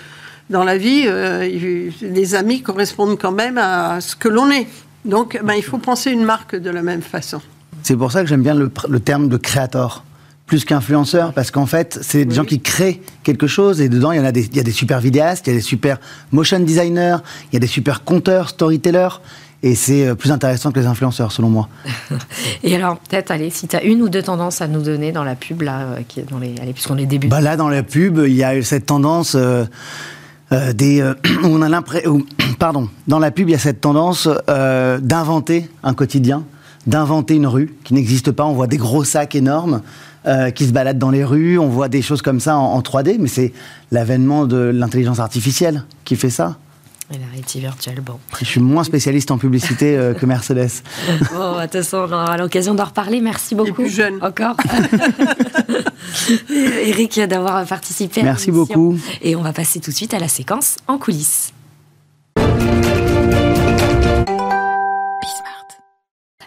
dans 0.49 0.63
la 0.63 0.79
vie, 0.79 1.09
les 2.03 2.35
amis 2.37 2.63
correspondent 2.63 3.19
quand 3.19 3.33
même 3.33 3.59
à 3.59 4.01
ce 4.01 4.15
que 4.15 4.29
l'on 4.29 4.49
est. 4.53 4.69
Donc, 5.05 5.41
ben, 5.43 5.55
il 5.55 5.65
faut 5.65 5.79
penser 5.79 6.13
une 6.13 6.25
marque 6.25 6.55
de 6.55 6.71
la 6.71 6.83
même 6.83 7.03
façon. 7.03 7.41
C'est 7.83 7.97
pour 7.97 8.13
ça 8.13 8.23
que 8.23 8.29
j'aime 8.29 8.43
bien 8.43 8.55
le, 8.55 8.71
le 8.89 9.01
terme 9.01 9.29
de 9.29 9.37
créateur 9.37 10.05
plus 10.47 10.65
qu'influenceurs, 10.65 11.33
parce 11.33 11.51
qu'en 11.51 11.67
fait, 11.67 11.99
c'est 12.03 12.25
des 12.25 12.35
gens 12.35 12.45
qui 12.45 12.61
créent 12.61 13.01
quelque 13.25 13.49
chose, 13.49 13.81
et 13.81 13.89
dedans, 13.89 14.13
il 14.13 14.19
y, 14.19 14.21
en 14.21 14.25
a 14.25 14.33
des, 14.33 14.45
il 14.45 14.57
y 14.57 14.61
a 14.61 14.63
des 14.63 14.73
super 14.73 15.01
vidéastes, 15.01 15.49
il 15.49 15.51
y 15.51 15.53
a 15.55 15.57
des 15.57 15.63
super 15.63 15.99
motion 16.31 16.61
designers, 16.61 17.17
il 17.51 17.55
y 17.55 17.57
a 17.57 17.61
des 17.61 17.67
super 17.67 18.05
conteurs, 18.05 18.51
storytellers, 18.51 19.21
et 19.65 19.75
c'est 19.75 20.07
euh, 20.07 20.15
plus 20.15 20.31
intéressant 20.31 20.71
que 20.71 20.79
les 20.79 20.87
influenceurs, 20.87 21.33
selon 21.33 21.49
moi. 21.49 21.69
et 22.63 22.77
alors, 22.77 22.99
peut-être, 22.99 23.33
allez, 23.33 23.51
si 23.51 23.67
tu 23.67 23.75
as 23.75 23.83
une 23.83 24.03
ou 24.03 24.09
deux 24.09 24.23
tendances 24.23 24.61
à 24.61 24.69
nous 24.69 24.83
donner 24.83 25.11
dans 25.11 25.25
la 25.25 25.35
pub, 25.35 25.63
là, 25.63 25.81
euh, 25.81 26.01
qui 26.07 26.21
est 26.21 26.31
dans 26.31 26.39
les, 26.39 26.55
allez, 26.63 26.73
puisqu'on 26.73 26.99
est 26.99 27.07
début. 27.07 27.27
Bah 27.27 27.41
là, 27.41 27.57
dans 27.57 27.69
la 27.69 27.83
pub, 27.83 28.21
il 28.25 28.35
y 28.35 28.45
a 28.45 28.63
cette 28.63 28.87
tendance... 28.87 29.35
Euh, 29.35 29.65
des, 30.75 31.03
on 31.43 31.61
a 31.61 31.69
l'impression, 31.69 32.25
pardon, 32.61 32.89
dans 33.09 33.19
la 33.19 33.33
pub, 33.33 33.49
il 33.49 33.53
y 33.53 33.57
a 33.57 33.59
cette 33.59 33.81
tendance 33.81 34.29
d'inventer 34.47 35.69
un 35.83 35.93
quotidien, 35.93 36.45
d'inventer 36.87 37.35
une 37.35 37.49
rue 37.49 37.75
qui 37.83 37.95
n'existe 37.95 38.31
pas. 38.31 38.45
On 38.45 38.53
voit 38.53 38.69
des 38.69 38.77
gros 38.77 39.03
sacs 39.03 39.35
énormes 39.35 39.83
euh, 40.27 40.51
qui 40.51 40.67
se 40.67 40.73
baladent 40.73 40.99
dans 40.99 41.11
les 41.11 41.25
rues. 41.25 41.59
On 41.59 41.69
voit 41.69 41.89
des 41.89 42.03
choses 42.03 42.23
comme 42.23 42.41
ça 42.41 42.57
en, 42.57 42.81
3D, 42.81 43.17
mais 43.19 43.29
c'est 43.29 43.53
l'avènement 43.91 44.47
de 44.47 44.57
l'intelligence 44.57 45.21
artificielle 45.21 45.85
qui 46.05 46.17
fait 46.17 46.31
ça. 46.31 46.57
Et 47.15 47.19
la 47.19 47.27
réalité 47.27 47.61
virtuelle, 47.61 48.01
bon. 48.01 48.19
Je 48.41 48.45
suis 48.45 48.61
moins 48.61 48.83
spécialiste 48.83 49.31
en 49.31 49.39
publicité 49.39 49.97
euh, 49.97 50.15
que 50.15 50.27
Mercedes. 50.27 50.83
Bon, 51.33 51.57
de 51.59 51.63
toute 51.63 51.73
façon, 51.73 51.99
on 51.99 52.13
aura 52.13 52.37
l'occasion 52.37 52.75
d'en 52.75 52.87
reparler. 52.87 53.21
Merci 53.21 53.55
beaucoup. 53.55 53.75
plus 53.75 53.89
jeune. 53.89 54.19
Encore. 54.23 54.57
Eric, 56.51 57.21
d'avoir 57.21 57.65
participé. 57.65 58.23
Merci 58.23 58.51
beaucoup. 58.51 58.99
Et 59.23 59.37
on 59.37 59.43
va 59.43 59.53
passer 59.53 59.79
tout 59.79 59.91
de 59.91 59.97
suite 59.97 60.15
à 60.15 60.19
la 60.19 60.29
séquence 60.29 60.77
en 60.89 60.99
coulisses. 60.99 61.53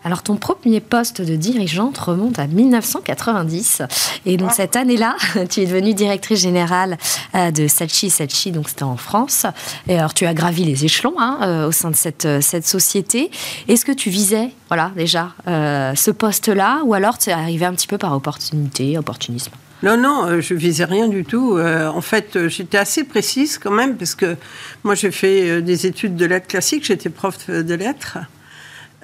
Alors 0.10 0.24
ton 0.24 0.38
premier 0.38 0.80
poste 0.80 1.22
de 1.22 1.36
dirigeante 1.36 1.96
remonte 2.00 2.40
à 2.40 2.48
1990 2.48 3.84
et 4.26 4.38
donc 4.38 4.52
cette 4.54 4.76
année-là, 4.76 5.16
tu 5.52 5.60
es 5.60 5.68
devenue 5.68 5.94
directrice 5.94 6.42
générale 6.42 6.98
euh, 7.36 7.52
de 7.52 7.68
Sachi 7.68 8.10
Sachi, 8.10 8.52
donc 8.52 8.70
c'était 8.70 8.82
en 8.82 8.98
France. 8.98 9.46
Et 9.88 10.00
alors 10.00 10.16
tu 10.16 10.26
as 10.26 10.34
gravi 10.34 10.64
les 10.64 10.84
échelons 10.84 11.14
hein, 11.20 11.38
euh, 11.44 11.68
au 11.68 11.72
sein 11.72 11.92
de 11.92 11.96
cette, 11.96 12.26
euh, 12.26 12.42
cette 12.42 12.66
société. 12.66 13.30
Est-ce 13.68 13.86
que 13.86 13.92
tu 13.92 14.10
visais, 14.10 14.50
voilà 14.68 14.92
déjà, 14.96 15.36
ce 15.46 16.10
poste-là 16.10 16.82
ou 16.86 16.96
alors 16.96 17.20
tu 17.20 17.30
es 17.30 17.34
arrivé 17.34 17.68
un 17.68 17.76
petit 17.76 17.86
peu 17.86 18.00
par 18.00 18.14
opportunité, 18.14 18.98
opportunisme? 18.98 19.52
Non, 19.84 19.96
non, 19.96 20.42
je 20.42 20.56
visais 20.56 20.86
rien 20.86 21.08
du 21.08 21.24
tout. 21.24 21.60
en 21.60 22.02
fait, 22.02 22.48
j'étais 22.48 22.80
assez 22.80 23.04
précise 23.04 23.60
quand 23.60 23.72
même, 23.72 23.96
parce 23.96 24.16
que 24.16 24.38
moi, 24.84 24.96
j'ai 24.96 25.12
fait 25.12 25.62
des 25.62 25.86
études 25.86 26.16
de 26.16 26.26
lettres 26.26 26.48
classiques, 26.48 26.86
j'étais 26.86 27.10
prof 27.10 27.48
de 27.48 27.76
lettres. 27.76 28.18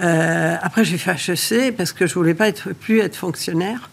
Euh, 0.01 0.55
après, 0.61 0.83
j'ai 0.83 0.97
fait 0.97 1.11
HEC 1.11 1.75
parce 1.75 1.91
que 1.91 2.07
je 2.07 2.13
voulais 2.13 2.33
pas 2.33 2.51
plus 2.79 2.99
être 2.99 3.15
fonctionnaire. 3.15 3.89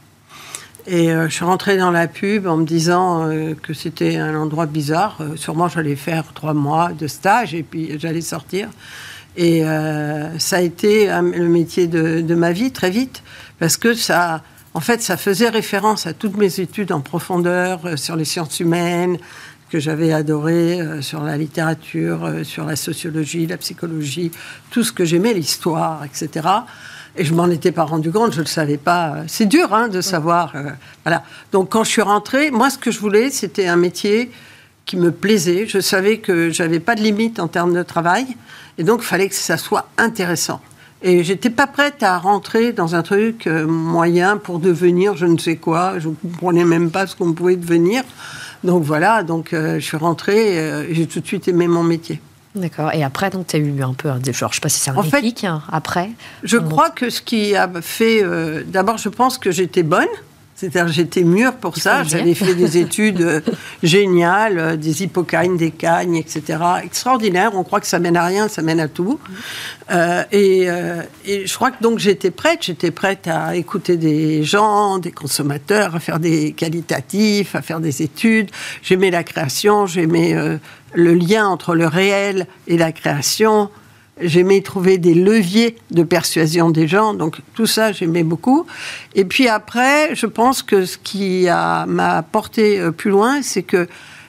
Et 0.87 1.13
euh, 1.13 1.29
je 1.29 1.35
suis 1.35 1.45
rentrée 1.45 1.77
dans 1.77 1.93
la 1.93 2.09
pub 2.09 2.47
en 2.47 2.57
me 2.57 2.65
disant 2.65 3.29
euh, 3.29 3.55
que 3.55 3.73
c'était 3.73 4.17
un 4.17 4.35
endroit 4.35 4.67
bizarre. 4.67 5.19
sûrement, 5.37 5.69
j'allais 5.69 5.95
faire 5.95 6.33
trois 6.35 6.55
mois 6.55 6.93
de 6.93 7.07
stage 7.07 7.55
et 7.55 7.63
puis 7.63 7.99
j'allais 7.99 8.21
sortir. 8.21 8.69
Et 9.35 9.63
ça 10.39 10.57
a 10.57 10.61
été 10.61 11.07
le 11.07 11.49
métier 11.49 11.87
de, 11.87 12.21
de, 12.21 12.35
ma 12.35 12.53
vie 12.53 12.71
très 12.71 12.91
vite 12.91 13.23
parce 13.59 13.79
que 13.79 13.95
ça, 13.95 14.43
en 14.75 14.81
fait, 14.81 15.01
ça 15.01 15.17
faisait 15.17 15.49
référence 15.49 16.07
à 16.07 16.13
toutes 16.13 16.37
mes 16.37 16.61
études 16.61 16.93
en 16.93 17.01
profondeur 17.01 17.99
sur 17.99 18.15
les 18.15 18.27
sciences 18.27 18.61
humaines, 18.61 19.17
que 19.73 19.81
j'avais 19.81 20.13
adoré 20.13 20.83
euh, 20.83 21.01
sur 21.01 21.23
la 21.23 21.39
littérature, 21.39 22.27
euh, 22.27 22.45
sur 22.45 22.67
la 22.67 22.77
sociologie, 22.77 23.47
la 23.47 23.57
psychologie, 23.57 24.31
tout 24.71 24.85
ce 24.85 24.93
que 24.93 25.07
j'aimais, 25.07 25.33
l'histoire, 25.33 26.05
etc. 26.05 26.47
Et 27.17 27.25
je 27.25 27.33
m'en 27.33 27.49
étais 27.49 27.73
pas 27.73 27.85
rendu 27.85 28.13
compte, 28.13 28.33
je 28.33 28.41
ne 28.41 28.45
le 28.45 28.51
savais 28.51 28.77
pas. 28.77 29.23
C'est 29.29 29.47
dur 29.47 29.73
hein, 29.73 29.89
de 29.89 30.03
savoir. 30.03 30.53
Euh, 30.57 30.73
voilà. 31.07 31.25
Donc 31.53 31.71
quand 31.71 31.85
je 31.85 31.89
suis 31.91 32.03
rentrée, 32.03 32.51
moi 32.51 32.69
ce 32.69 32.77
que 32.77 32.91
je 32.91 33.01
voulais, 33.01 33.31
c'était 33.31 33.67
un 33.67 33.77
métier 33.77 34.31
qui 34.85 34.99
me 34.99 35.11
plaisait. 35.11 35.67
Je 35.67 35.81
savais 35.81 36.19
que 36.19 36.51
j'avais 36.51 36.81
pas 36.81 36.95
de 36.95 37.01
limite 37.01 37.41
en 37.41 37.49
termes 37.49 37.73
de 37.73 37.83
travail, 37.83 38.27
et 38.77 38.85
donc 38.85 39.01
il 39.01 39.07
fallait 39.07 39.31
que 39.31 39.35
ça 39.35 39.57
soit 39.57 39.89
intéressant. 39.97 40.61
Et 41.01 41.25
j'étais 41.25 41.51
pas 41.51 41.67
prête 41.67 42.03
à 42.03 42.19
rentrer 42.19 42.73
dans 42.73 42.95
un 42.95 43.03
truc 43.03 43.47
moyen 43.47 44.37
pour 44.37 44.59
devenir 44.59 45.17
je 45.17 45.27
ne 45.27 45.39
sais 45.39 45.57
quoi. 45.57 45.99
Je 45.99 46.11
comprenais 46.11 46.67
même 46.67 46.91
pas 46.91 47.07
ce 47.07 47.17
qu'on 47.17 47.33
pouvait 47.33 47.57
devenir. 47.57 48.05
Donc 48.65 48.85
voilà, 48.85 49.23
donc 49.23 49.53
euh, 49.53 49.75
je 49.81 49.85
suis 49.85 49.97
rentrée, 49.97 50.59
euh, 50.59 50.93
j'ai 50.93 51.07
tout 51.07 51.21
de 51.21 51.27
suite 51.27 51.49
aimé 51.49 51.67
mon 51.67 51.83
métier. 51.83 52.21
D'accord. 52.55 52.93
Et 52.93 53.03
après, 53.03 53.31
donc, 53.31 53.47
tu 53.47 53.57
as 53.57 53.59
eu 53.59 53.83
un 53.83 53.95
peu 53.95 54.11
un 54.11 54.21
genre, 54.31 54.51
je 54.51 54.57
sais 54.57 54.61
pas 54.61 54.69
si 54.69 54.79
c'est 54.79 54.91
un 54.91 54.97
en 54.97 55.03
déclic, 55.03 55.41
fait, 55.41 55.47
hein, 55.47 55.63
après 55.73 56.11
Je 56.43 56.59
crois 56.59 56.91
que 56.91 57.09
ce 57.09 57.23
qui 57.23 57.57
a 57.57 57.69
fait... 57.81 58.23
Euh, 58.23 58.63
d'abord, 58.67 58.99
je 58.99 59.09
pense 59.09 59.39
que 59.39 59.51
j'étais 59.51 59.83
bonne. 59.83 60.09
C'est-à-dire, 60.63 60.93
j'étais 60.93 61.25
mûre 61.25 61.55
pour 61.55 61.77
ça. 61.77 62.05
J'avais 62.05 62.35
fait 62.35 62.55
des 62.55 62.79
études 62.79 63.21
euh, 63.21 63.41
géniales, 63.83 64.59
euh, 64.61 64.77
des 64.77 65.03
hippocagnes, 65.03 65.57
des 65.57 65.73
cagnes, 65.73 66.15
etc. 66.15 66.57
Extraordinaire. 66.85 67.51
On 67.57 67.65
croit 67.65 67.81
que 67.81 67.89
ça 67.89 67.99
mène 67.99 68.17
à 68.17 68.25
rien, 68.25 68.47
ça 68.47 68.63
mène 68.63 68.79
à 68.79 68.87
tout. 68.87 69.19
Euh, 69.91 70.23
et, 70.31 70.69
et, 71.27 71.47
je 71.49 71.55
crois 71.55 71.73
que 71.73 71.83
donc 71.83 71.99
j'étais 71.99 72.31
prête. 72.31 72.61
J'étais 72.63 72.93
prête 72.93 73.27
à 73.27 73.57
écouter 73.57 73.97
des 73.97 74.45
gens, 74.45 74.99
des 74.99 75.11
consommateurs, 75.11 75.97
à 75.97 76.01
faire 76.01 76.21
des 76.21 76.53
qualitatifs, 76.53 77.57
à 77.57 77.63
faire 77.63 77.81
des 77.81 78.03
études. 78.03 78.49
J'aimais 78.83 79.11
la 79.11 79.25
création, 79.25 79.87
j'aimais 79.87 80.37
le 80.95 81.15
lien 81.15 81.49
entre 81.49 81.75
le 81.75 81.89
réel 81.89 82.47
et 82.69 82.79
la 82.79 82.93
création. 82.93 83.69
J'aimais 84.21 84.61
trouver 84.61 84.99
des 84.99 85.15
leviers 85.15 85.77
de 85.91 86.03
persuasion 86.03 86.71
des 86.71 86.87
gens, 86.87 87.15
donc 87.15 87.39
tout 87.55 87.67
ça 87.67 87.93
j'aimais 87.93 88.25
beaucoup. 88.25 88.67
Et 89.15 89.25
puis 89.25 89.49
après, 89.49 90.15
je 90.15 90.27
pense 90.27 90.63
que 90.63 90.85
ce 90.85 90.99
qui 90.99 91.47
m'a 91.47 92.23
porté 92.23 92.79
euh, 92.79 92.91
plus 92.91 93.11
loin, 93.11 93.41
c'est 93.43 93.63
que 93.63 93.89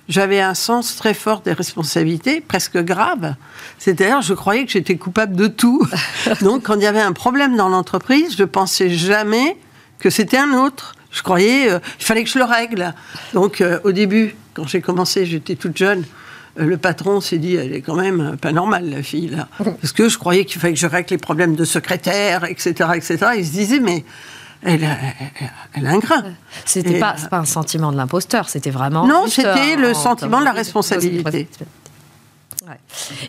j'avais 0.10 0.42
un 0.42 0.54
sens 0.54 0.96
très 0.96 1.14
fort 1.14 1.42
des 1.42 1.54
responsabilités, 1.54 2.42
presque 2.42 2.78
grave. 2.78 3.36
C'est-à-dire, 3.78 4.22
je 4.22 4.34
croyais 4.34 4.66
que 4.66 4.72
j'étais 4.72 4.98
coupable 4.98 5.36
de 5.36 5.48
tout. 5.48 5.86
Donc, 6.42 6.64
quand 6.64 6.76
il 6.76 6.84
y 6.84 6.88
avait 6.88 7.02
un 7.02 7.14
problème 7.14 7.56
dans 7.56 7.70
l'entreprise, 7.70 8.36
je 8.38 8.44
pensais 8.44 8.90
jamais 8.90 9.58
que 10.00 10.10
c'était 10.10 10.38
un 10.38 10.54
autre. 10.54 10.96
Je 11.12 11.22
croyais, 11.22 11.64
qu'il 11.64 11.72
euh, 11.72 11.80
fallait 12.00 12.24
que 12.24 12.30
je 12.30 12.40
le 12.40 12.46
règle. 12.46 12.94
Donc, 13.34 13.62
euh, 13.62 13.80
au 13.84 13.92
début, 13.92 14.36
quand 14.54 14.68
j'ai 14.68 14.82
commencé, 14.82 15.26
j'étais 15.26 15.56
toute 15.56 15.78
jeune. 15.78 16.04
Euh, 16.60 16.66
le 16.66 16.78
patron 16.78 17.22
s'est 17.22 17.38
dit, 17.38 17.56
elle 17.56 17.74
est 17.74 17.82
quand 17.82 17.96
même 17.96 18.38
pas 18.38 18.52
normale, 18.52 18.90
la 18.90 19.04
fille, 19.04 19.30
là. 19.30 19.48
Parce 19.82 19.92
que 19.92 20.10
je 20.10 20.18
croyais 20.18 20.46
qu'il 20.46 20.62
fallait 20.62 20.74
que 20.74 20.80
je 20.80 20.88
règle 20.88 21.10
les 21.12 21.18
problèmes 21.18 21.56
de 21.56 21.66
secrétaire, 21.66 22.46
etc., 22.46 22.92
etc. 22.96 23.18
Il 23.38 23.46
se 23.46 23.52
disait, 23.52 23.80
mais 23.80 24.04
elle, 24.62 24.88
elle, 25.74 25.88
a 25.88 25.90
un 25.90 26.00
grain. 26.00 26.24
C'était 26.66 27.00
pas, 27.00 27.16
pas 27.30 27.40
un 27.40 27.46
sentiment 27.46 27.92
de 27.92 27.98
l'imposteur, 27.98 28.50
c'était 28.50 28.70
vraiment. 28.70 29.06
Non, 29.08 29.28
c'était 29.28 29.76
le 29.76 29.94
sentiment 29.94 30.40
de 30.40 30.46
la 30.46 30.54
responsabilité. 30.54 31.48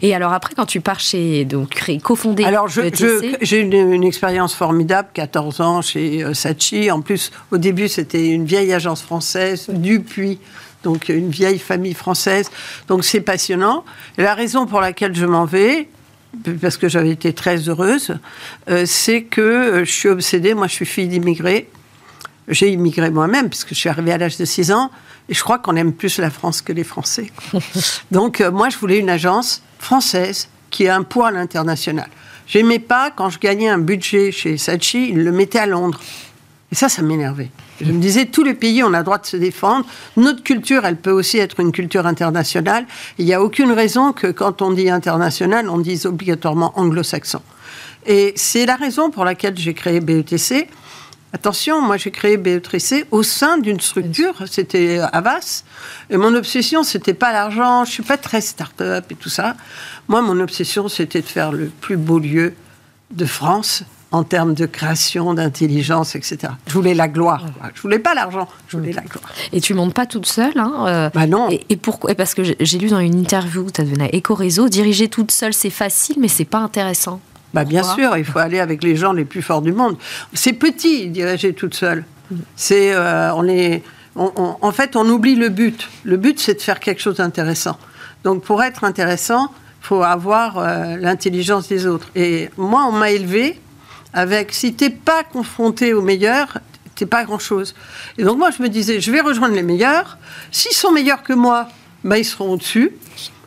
Et 0.02 0.14
alors 0.14 0.32
après, 0.32 0.54
quand 0.54 0.66
tu 0.66 0.80
pars 0.80 1.00
chez 1.00 1.44
donc 1.44 1.74
cofondé. 2.02 2.44
Alors 2.44 2.68
j'ai 2.68 3.60
une, 3.60 3.72
une, 3.72 4.04
expérience 4.04 4.54
formidable, 4.54 5.08
14 5.12 5.60
ans 5.60 5.82
chez 5.82 6.22
euh, 6.22 6.34
Sachi. 6.34 6.90
En 6.90 7.00
plus, 7.00 7.32
au 7.50 7.58
début, 7.58 7.88
c'était 7.88 8.28
une 8.28 8.44
vieille 8.44 8.72
agence 8.72 9.02
française, 9.02 9.66
Dupuis, 9.70 10.38
donc 10.84 11.08
une 11.08 11.30
vieille 11.30 11.58
famille 11.58 11.94
française. 11.94 12.50
Donc 12.86 13.04
c'est 13.04 13.20
passionnant. 13.20 13.84
Et 14.18 14.22
la 14.22 14.34
raison 14.34 14.66
pour 14.66 14.80
laquelle 14.80 15.14
je 15.14 15.26
m'en 15.26 15.44
vais, 15.44 15.88
parce 16.60 16.76
que 16.76 16.88
j'avais 16.88 17.10
été 17.10 17.32
très 17.32 17.68
heureuse, 17.68 18.16
euh, 18.68 18.84
c'est 18.86 19.22
que 19.22 19.40
euh, 19.40 19.84
je 19.84 19.90
suis 19.90 20.08
obsédée. 20.08 20.54
Moi, 20.54 20.66
je 20.66 20.72
suis 20.72 20.86
fille 20.86 21.08
d'immigrés. 21.08 21.68
J'ai 22.48 22.70
immigré 22.70 23.10
moi-même, 23.10 23.48
puisque 23.48 23.70
je 23.70 23.74
suis 23.74 23.88
arrivée 23.88 24.12
à 24.12 24.18
l'âge 24.18 24.36
de 24.36 24.44
6 24.44 24.72
ans. 24.72 24.90
Et 25.28 25.34
je 25.34 25.42
crois 25.42 25.58
qu'on 25.58 25.76
aime 25.76 25.92
plus 25.92 26.18
la 26.18 26.30
France 26.30 26.60
que 26.60 26.72
les 26.72 26.84
Français. 26.84 27.30
Donc, 28.10 28.40
euh, 28.40 28.50
moi, 28.50 28.68
je 28.68 28.76
voulais 28.76 28.98
une 28.98 29.10
agence 29.10 29.62
française 29.78 30.48
qui 30.70 30.84
ait 30.84 30.90
un 30.90 31.02
poids 31.02 31.28
à 31.28 31.30
l'international. 31.30 32.08
J'aimais 32.46 32.78
pas 32.78 33.10
quand 33.10 33.30
je 33.30 33.38
gagnais 33.38 33.68
un 33.68 33.78
budget 33.78 34.30
chez 34.30 34.58
Sachi, 34.58 35.08
ils 35.10 35.24
le 35.24 35.32
mettaient 35.32 35.60
à 35.60 35.66
Londres. 35.66 36.00
Et 36.74 36.76
ça, 36.76 36.88
ça 36.88 37.02
m'énervait. 37.02 37.52
Je 37.80 37.92
me 37.92 38.00
disais, 38.00 38.24
tous 38.24 38.42
les 38.42 38.52
pays, 38.52 38.82
on 38.82 38.92
a 38.94 38.98
le 38.98 39.04
droit 39.04 39.18
de 39.18 39.26
se 39.26 39.36
défendre. 39.36 39.86
Notre 40.16 40.42
culture, 40.42 40.84
elle 40.84 40.96
peut 40.96 41.12
aussi 41.12 41.38
être 41.38 41.60
une 41.60 41.70
culture 41.70 42.04
internationale. 42.04 42.84
Il 43.16 43.26
n'y 43.26 43.32
a 43.32 43.40
aucune 43.40 43.70
raison 43.70 44.12
que 44.12 44.26
quand 44.26 44.60
on 44.60 44.72
dit 44.72 44.90
international, 44.90 45.68
on 45.68 45.78
dise 45.78 46.04
obligatoirement 46.04 46.72
anglo-saxon. 46.74 47.42
Et 48.06 48.32
c'est 48.34 48.66
la 48.66 48.74
raison 48.74 49.12
pour 49.12 49.24
laquelle 49.24 49.56
j'ai 49.56 49.72
créé 49.72 50.00
BETC. 50.00 50.66
Attention, 51.32 51.80
moi 51.80 51.96
j'ai 51.96 52.10
créé 52.10 52.38
BETC 52.38 53.06
au 53.12 53.22
sein 53.22 53.58
d'une 53.58 53.78
structure, 53.78 54.34
c'était 54.50 54.98
Avas. 55.12 55.62
Et 56.10 56.16
mon 56.16 56.34
obsession, 56.34 56.82
c'était 56.82 57.14
pas 57.14 57.32
l'argent, 57.32 57.84
je 57.84 57.92
suis 57.92 58.02
pas 58.02 58.16
très 58.16 58.40
start-up 58.40 59.04
et 59.12 59.14
tout 59.14 59.28
ça. 59.28 59.54
Moi, 60.08 60.22
mon 60.22 60.40
obsession, 60.40 60.88
c'était 60.88 61.20
de 61.20 61.26
faire 61.26 61.52
le 61.52 61.66
plus 61.66 61.96
beau 61.96 62.18
lieu 62.18 62.52
de 63.12 63.26
France 63.26 63.84
en 64.14 64.22
termes 64.22 64.54
de 64.54 64.64
création, 64.64 65.34
d'intelligence, 65.34 66.14
etc. 66.14 66.52
Je 66.68 66.72
voulais 66.72 66.94
la 66.94 67.08
gloire. 67.08 67.46
Je 67.74 67.82
voulais 67.82 67.98
pas 67.98 68.14
l'argent, 68.14 68.48
je 68.68 68.76
voulais 68.76 68.92
la 68.92 69.02
gloire. 69.02 69.28
Et 69.52 69.60
tu 69.60 69.74
montes 69.74 69.92
pas 69.92 70.06
toute 70.06 70.26
seule 70.26 70.56
hein, 70.56 70.84
euh, 70.86 71.10
Bah 71.12 71.26
non. 71.26 71.48
Et, 71.50 71.76
pourquoi 71.76 72.14
Parce 72.14 72.32
que 72.32 72.42
j'ai 72.44 72.78
lu 72.78 72.88
dans 72.88 73.00
une 73.00 73.18
interview, 73.18 73.66
tu 73.72 73.80
as 73.80 73.84
donné 73.84 74.04
à 74.04 74.16
Ecoréseau, 74.16 74.68
diriger 74.68 75.08
toute 75.08 75.32
seule, 75.32 75.52
c'est 75.52 75.68
facile, 75.68 76.14
mais 76.20 76.28
c'est 76.28 76.44
pas 76.44 76.60
intéressant. 76.60 77.20
Bah 77.52 77.64
bien 77.64 77.82
sûr, 77.82 78.16
il 78.16 78.24
faut 78.24 78.38
aller 78.38 78.60
avec 78.60 78.84
les 78.84 78.94
gens 78.94 79.12
les 79.12 79.24
plus 79.24 79.42
forts 79.42 79.62
du 79.62 79.72
monde. 79.72 79.96
C'est 80.32 80.52
petit, 80.52 81.08
diriger 81.08 81.52
toute 81.52 81.74
seule. 81.74 82.04
C'est, 82.54 82.94
euh, 82.94 83.34
on 83.34 83.48
est, 83.48 83.82
en 84.14 84.70
fait, 84.70 84.94
on 84.94 85.08
oublie 85.08 85.34
le 85.34 85.48
but. 85.48 85.88
Le 86.04 86.16
but, 86.18 86.38
c'est 86.38 86.54
de 86.54 86.60
faire 86.60 86.78
quelque 86.78 87.00
chose 87.00 87.16
d'intéressant. 87.16 87.76
Donc, 88.22 88.44
pour 88.44 88.62
être 88.62 88.84
intéressant, 88.84 89.50
faut 89.80 90.02
avoir 90.02 90.58
euh, 90.58 90.96
l'intelligence 90.98 91.68
des 91.68 91.86
autres. 91.86 92.08
Et 92.14 92.48
moi, 92.56 92.86
on 92.88 92.92
m'a 92.92 93.10
élevé 93.10 93.60
avec 94.14 94.52
si 94.54 94.72
t'es 94.74 94.90
pas 94.90 95.24
confronté 95.24 95.92
aux 95.92 96.02
meilleurs, 96.02 96.58
t'es 96.94 97.06
pas 97.06 97.24
grand 97.24 97.38
chose. 97.38 97.74
Et 98.16 98.24
donc 98.24 98.38
moi 98.38 98.50
je 98.56 98.62
me 98.62 98.68
disais, 98.68 99.00
je 99.00 99.10
vais 99.10 99.20
rejoindre 99.20 99.54
les 99.54 99.62
meilleurs. 99.62 100.16
S'ils 100.50 100.72
sont 100.72 100.92
meilleurs 100.92 101.22
que 101.22 101.32
moi, 101.32 101.68
bah, 102.04 102.18
ils 102.18 102.24
seront 102.24 102.52
au-dessus. 102.52 102.92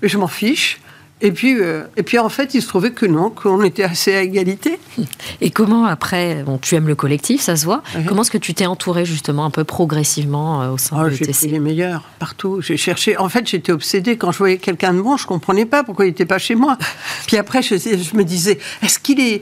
Et 0.02 0.10
je 0.10 0.18
m'en 0.18 0.28
fiche. 0.28 0.80
Et 1.20 1.32
puis, 1.32 1.60
euh, 1.60 1.84
et 1.96 2.04
puis 2.04 2.20
en 2.20 2.30
fait, 2.30 2.54
il 2.54 2.62
se 2.62 2.68
trouvait 2.68 2.92
que 2.92 3.06
non, 3.08 3.32
qu'on 3.32 3.64
était 3.64 3.84
assez 3.84 4.14
à 4.14 4.22
égalité. 4.22 4.78
Et 5.42 5.50
comment 5.50 5.86
après, 5.86 6.44
bon, 6.44 6.60
tu 6.60 6.76
aimes 6.76 6.88
le 6.88 6.94
collectif, 6.94 7.42
ça 7.42 7.56
se 7.56 7.66
voit. 7.66 7.82
Comment 8.08 8.22
est-ce 8.22 8.30
que 8.30 8.38
tu 8.38 8.54
t'es 8.54 8.68
entouré 8.68 9.04
justement 9.04 9.46
un 9.46 9.50
peu 9.50 9.64
progressivement 9.64 10.62
euh, 10.62 10.70
au 10.74 10.78
sein 10.78 10.96
oh, 11.00 11.10
de 11.10 11.16
J'ai 11.16 11.26
pris 11.26 11.48
les 11.48 11.60
meilleurs 11.60 12.04
partout. 12.20 12.62
J'ai 12.62 12.78
cherché. 12.78 13.18
En 13.18 13.30
fait, 13.30 13.48
j'étais 13.48 13.72
obsédée 13.72 14.16
quand 14.16 14.32
je 14.32 14.38
voyais 14.38 14.58
quelqu'un 14.58 14.94
de 14.94 15.02
bon, 15.02 15.18
je 15.18 15.26
comprenais 15.26 15.66
pas 15.66 15.84
pourquoi 15.84 16.06
il 16.06 16.10
n'était 16.10 16.28
pas 16.28 16.38
chez 16.38 16.54
moi. 16.54 16.78
puis 17.26 17.38
après, 17.38 17.64
je, 17.64 17.78
je 17.78 18.16
me 18.16 18.24
disais, 18.24 18.60
est-ce 18.84 19.00
qu'il 19.00 19.20
est 19.20 19.42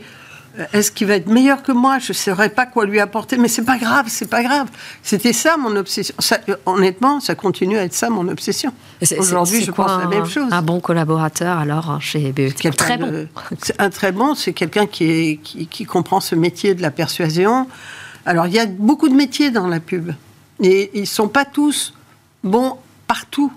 est-ce 0.73 0.91
qu'il 0.91 1.07
va 1.07 1.15
être 1.15 1.27
meilleur 1.27 1.63
que 1.63 1.71
moi? 1.71 1.99
Je 1.99 2.09
ne 2.09 2.13
saurais 2.13 2.49
pas 2.49 2.65
quoi 2.65 2.85
lui 2.85 2.99
apporter, 2.99 3.37
mais 3.37 3.47
c'est 3.47 3.63
pas 3.63 3.77
grave, 3.77 4.05
c'est 4.07 4.29
pas 4.29 4.43
grave. 4.43 4.67
C'était 5.03 5.33
ça 5.33 5.57
mon 5.57 5.75
obsession. 5.75 6.15
honnêtement, 6.65 7.19
ça 7.19 7.35
continue 7.35 7.77
à 7.77 7.83
être 7.83 7.93
ça 7.93 8.09
mon 8.09 8.27
obsession. 8.27 8.71
Aujourd'hui, 9.17 9.63
je 9.63 9.71
pense 9.71 9.99
la 9.99 10.07
même 10.07 10.25
chose. 10.25 10.47
Un 10.51 10.61
bon 10.61 10.79
collaborateur 10.79 11.57
alors 11.57 11.89
hein, 11.89 11.99
chez 11.99 12.31
BE 12.31 12.53
très 12.75 12.97
bon. 12.97 13.27
un 13.79 13.89
très 13.89 14.11
bon, 14.11 14.35
c'est 14.35 14.53
quelqu'un 14.53 14.85
qui, 14.85 15.39
qui, 15.43 15.85
comprend 15.85 16.19
ce 16.19 16.35
métier 16.35 16.75
de 16.75 16.81
la 16.81 16.91
persuasion. 16.91 17.67
Alors 18.25 18.47
il 18.47 18.53
y 18.53 18.59
a 18.59 18.65
beaucoup 18.65 19.09
de 19.09 19.13
métiers 19.13 19.51
dans 19.51 19.67
la 19.67 19.79
pub, 19.79 20.11
et 20.61 20.91
ils 20.93 21.07
sont 21.07 21.27
pas 21.27 21.45
tous 21.45 21.93
bons 22.43 22.77
partout. 23.07 23.51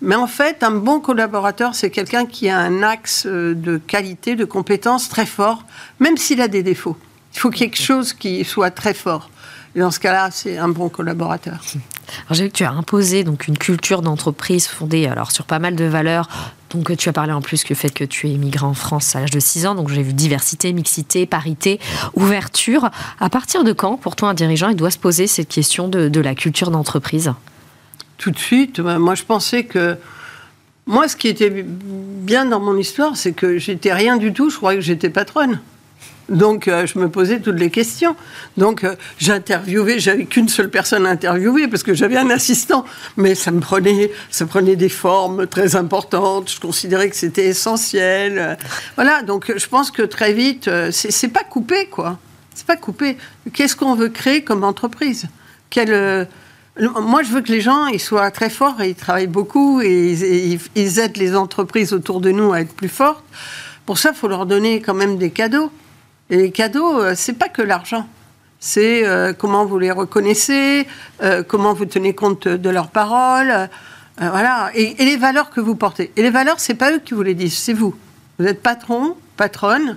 Mais 0.00 0.14
en 0.14 0.26
fait, 0.26 0.62
un 0.62 0.70
bon 0.70 1.00
collaborateur, 1.00 1.74
c'est 1.74 1.90
quelqu'un 1.90 2.24
qui 2.24 2.48
a 2.48 2.58
un 2.58 2.82
axe 2.82 3.26
euh, 3.26 3.54
de 3.54 3.78
qualité, 3.78 4.36
de 4.36 4.44
compétence 4.44 5.08
très 5.08 5.26
fort, 5.26 5.64
même 5.98 6.16
s'il 6.16 6.40
a 6.40 6.48
des 6.48 6.62
défauts. 6.62 6.96
Il 7.34 7.40
faut 7.40 7.50
quelque 7.50 7.78
chose 7.78 8.12
qui 8.12 8.44
soit 8.44 8.70
très 8.70 8.94
fort. 8.94 9.30
Et 9.74 9.80
dans 9.80 9.90
ce 9.90 10.00
cas-là, 10.00 10.30
c'est 10.30 10.56
un 10.56 10.68
bon 10.68 10.88
collaborateur. 10.88 11.58
J'ai 12.30 12.44
vu 12.44 12.48
que 12.48 12.54
tu 12.54 12.64
as 12.64 12.70
imposé 12.70 13.22
donc 13.22 13.48
une 13.48 13.58
culture 13.58 14.00
d'entreprise 14.00 14.66
fondée 14.66 15.06
alors 15.06 15.30
sur 15.30 15.44
pas 15.44 15.58
mal 15.58 15.76
de 15.76 15.84
valeurs. 15.84 16.28
Donc 16.70 16.96
tu 16.96 17.08
as 17.08 17.12
parlé 17.12 17.32
en 17.32 17.42
plus 17.42 17.64
du 17.64 17.74
fait 17.74 17.90
que 17.90 18.04
tu 18.04 18.28
es 18.28 18.30
immigré 18.30 18.64
en 18.64 18.74
France 18.74 19.14
à 19.14 19.20
l'âge 19.20 19.30
de 19.30 19.40
6 19.40 19.66
ans. 19.66 19.74
Donc 19.74 19.90
j'ai 19.90 20.02
vu 20.02 20.14
diversité, 20.14 20.72
mixité, 20.72 21.26
parité, 21.26 21.80
ouverture. 22.14 22.90
À 23.20 23.28
partir 23.28 23.62
de 23.62 23.72
quand, 23.72 23.96
pour 23.96 24.16
toi, 24.16 24.30
un 24.30 24.34
dirigeant, 24.34 24.68
il 24.68 24.76
doit 24.76 24.90
se 24.90 24.98
poser 24.98 25.26
cette 25.26 25.48
question 25.48 25.88
de, 25.88 26.08
de 26.08 26.20
la 26.20 26.34
culture 26.34 26.70
d'entreprise? 26.70 27.32
Tout 28.18 28.30
de 28.30 28.38
suite. 28.38 28.80
Moi, 28.80 29.14
je 29.14 29.24
pensais 29.24 29.64
que. 29.64 29.96
Moi, 30.86 31.06
ce 31.06 31.16
qui 31.16 31.28
était 31.28 31.50
bien 31.50 32.46
dans 32.46 32.60
mon 32.60 32.76
histoire, 32.76 33.16
c'est 33.16 33.32
que 33.32 33.58
j'étais 33.58 33.92
rien 33.92 34.16
du 34.16 34.32
tout. 34.32 34.50
Je 34.50 34.56
croyais 34.56 34.78
que 34.78 34.84
j'étais 34.84 35.10
patronne. 35.10 35.60
Donc, 36.28 36.68
euh, 36.68 36.86
je 36.86 36.98
me 36.98 37.08
posais 37.08 37.40
toutes 37.40 37.58
les 37.58 37.70
questions. 37.70 38.14
Donc, 38.56 38.84
euh, 38.84 38.96
j'interviewais, 39.18 39.98
j'avais 39.98 40.26
qu'une 40.26 40.48
seule 40.48 40.70
personne 40.70 41.06
à 41.06 41.10
interviewer 41.10 41.68
parce 41.68 41.82
que 41.82 41.94
j'avais 41.94 42.16
un 42.16 42.30
assistant. 42.30 42.84
Mais 43.16 43.34
ça 43.34 43.50
me 43.50 43.60
prenait, 43.60 44.10
ça 44.30 44.46
prenait 44.46 44.76
des 44.76 44.88
formes 44.90 45.46
très 45.46 45.76
importantes. 45.76 46.50
Je 46.50 46.60
considérais 46.60 47.08
que 47.08 47.16
c'était 47.16 47.46
essentiel. 47.46 48.58
voilà. 48.96 49.22
Donc, 49.22 49.52
je 49.56 49.66
pense 49.68 49.90
que 49.90 50.02
très 50.02 50.32
vite, 50.32 50.68
euh, 50.68 50.90
c'est 50.90 51.28
pas 51.28 51.44
coupé, 51.44 51.86
quoi. 51.86 52.18
C'est 52.54 52.66
pas 52.66 52.76
coupé. 52.76 53.16
Qu'est-ce 53.54 53.76
qu'on 53.76 53.94
veut 53.94 54.08
créer 54.08 54.42
comme 54.42 54.64
entreprise? 54.64 55.26
Quelle 55.70 56.26
moi, 56.78 57.22
je 57.22 57.30
veux 57.32 57.40
que 57.40 57.50
les 57.50 57.60
gens 57.60 57.86
ils 57.86 58.00
soient 58.00 58.30
très 58.30 58.50
forts 58.50 58.80
et 58.80 58.90
ils 58.90 58.94
travaillent 58.94 59.26
beaucoup 59.26 59.80
et 59.80 60.58
ils, 60.74 60.98
aident 60.98 61.16
les 61.16 61.34
entreprises 61.34 61.92
autour 61.92 62.20
de 62.20 62.30
nous 62.30 62.52
à 62.52 62.60
être 62.60 62.74
plus 62.74 62.88
fortes. 62.88 63.24
Pour 63.86 63.98
ça, 63.98 64.10
il 64.12 64.16
faut 64.16 64.28
leur 64.28 64.46
donner 64.46 64.80
quand 64.80 64.94
même 64.94 65.18
des 65.18 65.30
cadeaux. 65.30 65.72
Et 66.30 66.36
les 66.36 66.50
cadeaux, 66.50 67.00
euh, 67.00 67.14
c'est 67.16 67.32
pas 67.32 67.48
que 67.48 67.62
l'argent. 67.62 68.06
C'est 68.60 69.06
euh, 69.06 69.32
comment 69.32 69.64
vous 69.64 69.78
les 69.78 69.90
reconnaissez, 69.90 70.86
euh, 71.22 71.42
comment 71.42 71.72
vous 71.72 71.86
tenez 71.86 72.14
compte 72.14 72.46
de 72.48 72.70
leurs 72.70 72.90
paroles, 72.90 73.68
voilà, 74.20 74.72
et, 74.74 75.00
et, 75.00 75.04
les 75.04 75.16
valeurs 75.16 75.50
que 75.50 75.60
vous 75.60 75.76
portez. 75.76 76.10
Et 76.16 76.22
les 76.22 76.30
valeurs, 76.30 76.58
c'est 76.58 76.74
pas 76.74 76.90
eux 76.90 76.98
qui 76.98 77.14
vous 77.14 77.22
les 77.22 77.34
disent, 77.34 77.56
c'est 77.56 77.72
vous. 77.72 77.94
Vous 78.40 78.46
êtes 78.46 78.60
patron, 78.60 79.16
patronne, 79.36 79.96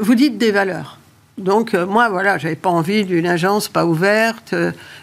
vous 0.00 0.14
dites 0.14 0.36
des 0.36 0.52
valeurs. 0.52 0.95
Donc 1.38 1.74
moi, 1.74 2.08
voilà, 2.08 2.38
j'avais 2.38 2.56
pas 2.56 2.70
envie 2.70 3.04
d'une 3.04 3.26
agence 3.26 3.68
pas 3.68 3.84
ouverte. 3.84 4.54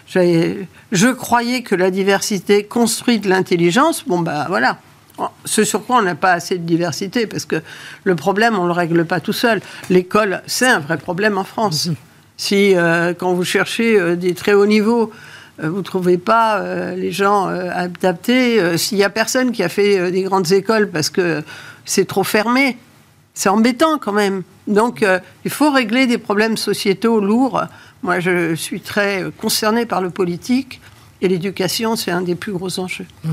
je 0.08 1.12
croyais 1.12 1.62
que 1.62 1.74
la 1.74 1.90
diversité 1.90 2.64
construit 2.64 3.20
de 3.20 3.28
l'intelligence. 3.28 4.04
Bon, 4.06 4.18
bah 4.18 4.46
voilà. 4.48 4.78
Ce 5.44 5.62
sur 5.62 5.86
quoi 5.86 5.98
on 5.98 6.02
n'a 6.02 6.16
pas 6.16 6.32
assez 6.32 6.58
de 6.58 6.64
diversité, 6.64 7.28
parce 7.28 7.44
que 7.44 7.62
le 8.02 8.16
problème, 8.16 8.58
on 8.58 8.64
ne 8.64 8.68
le 8.68 8.72
règle 8.72 9.04
pas 9.04 9.20
tout 9.20 9.32
seul. 9.32 9.60
L'école, 9.90 10.42
c'est 10.46 10.66
un 10.66 10.80
vrai 10.80 10.96
problème 10.96 11.38
en 11.38 11.44
France. 11.44 11.86
Mhm. 11.86 11.94
Si, 12.36 12.74
quand 13.18 13.32
vous 13.32 13.44
cherchez 13.44 14.16
des 14.16 14.34
très 14.34 14.54
hauts 14.54 14.66
niveaux, 14.66 15.12
euh, 15.62 15.68
vous 15.68 15.78
ne 15.78 15.82
trouvez 15.82 16.18
pas 16.18 16.58
euh, 16.58 16.94
les 16.94 17.12
gens 17.12 17.48
euh, 17.48 17.70
adaptés. 17.72 18.76
S'il 18.76 18.98
n'y 18.98 19.04
a 19.04 19.10
personne 19.10 19.52
qui 19.52 19.62
a 19.62 19.68
fait 19.68 20.10
des 20.10 20.22
grandes 20.22 20.52
écoles 20.52 20.90
parce 20.90 21.10
que 21.10 21.42
c'est 21.84 22.06
trop 22.06 22.24
fermé, 22.24 22.76
c'est 23.34 23.48
embêtant 23.48 23.98
quand 23.98 24.12
même. 24.12 24.42
Donc 24.66 25.04
il 25.44 25.50
faut 25.50 25.70
régler 25.70 26.06
des 26.06 26.18
problèmes 26.18 26.56
sociétaux 26.56 27.20
lourds. 27.20 27.62
Moi, 28.02 28.20
je 28.20 28.54
suis 28.54 28.80
très 28.80 29.24
concernée 29.38 29.86
par 29.86 30.00
le 30.00 30.10
politique. 30.10 30.80
Et 31.20 31.28
l'éducation, 31.28 31.96
c'est 31.96 32.10
un 32.10 32.20
des 32.20 32.34
plus 32.34 32.52
gros 32.52 32.78
enjeux. 32.78 33.06
Mmh. 33.24 33.30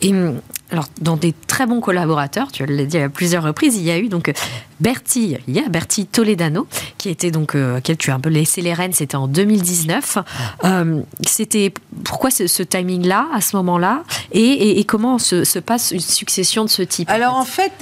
Et 0.00 0.12
mmh, 0.12 0.40
alors, 0.70 0.86
dans 1.00 1.16
des 1.16 1.34
très 1.46 1.66
bons 1.66 1.80
collaborateurs, 1.80 2.52
tu 2.52 2.64
l'as 2.64 2.84
dit 2.84 2.98
à 2.98 3.08
plusieurs 3.08 3.42
reprises, 3.42 3.76
il 3.76 3.82
y 3.82 3.90
a 3.90 3.98
eu 3.98 4.08
donc 4.08 4.32
Bertie, 4.78 5.36
il 5.48 5.54
y 5.54 5.58
a 5.58 5.68
Bertie 5.68 6.06
Toledano, 6.06 6.66
qui 6.96 7.08
était 7.08 7.30
donc, 7.30 7.54
euh, 7.54 7.80
quel 7.82 7.96
tu 7.96 8.10
as 8.10 8.14
un 8.14 8.20
peu 8.20 8.30
laissé 8.30 8.62
les 8.62 8.72
rênes, 8.72 8.92
c'était 8.92 9.16
en 9.16 9.26
2019. 9.26 10.18
Euh, 10.64 11.02
c'était 11.26 11.74
pourquoi 12.04 12.30
ce, 12.30 12.62
timing-là, 12.62 13.26
à 13.34 13.40
ce 13.40 13.56
moment-là, 13.56 14.04
et, 14.32 14.82
comment 14.84 15.18
se, 15.18 15.58
passe 15.58 15.90
une 15.90 16.00
succession 16.00 16.64
de 16.64 16.70
ce 16.70 16.82
type 16.82 17.10
Alors 17.10 17.34
en 17.34 17.44
fait, 17.44 17.72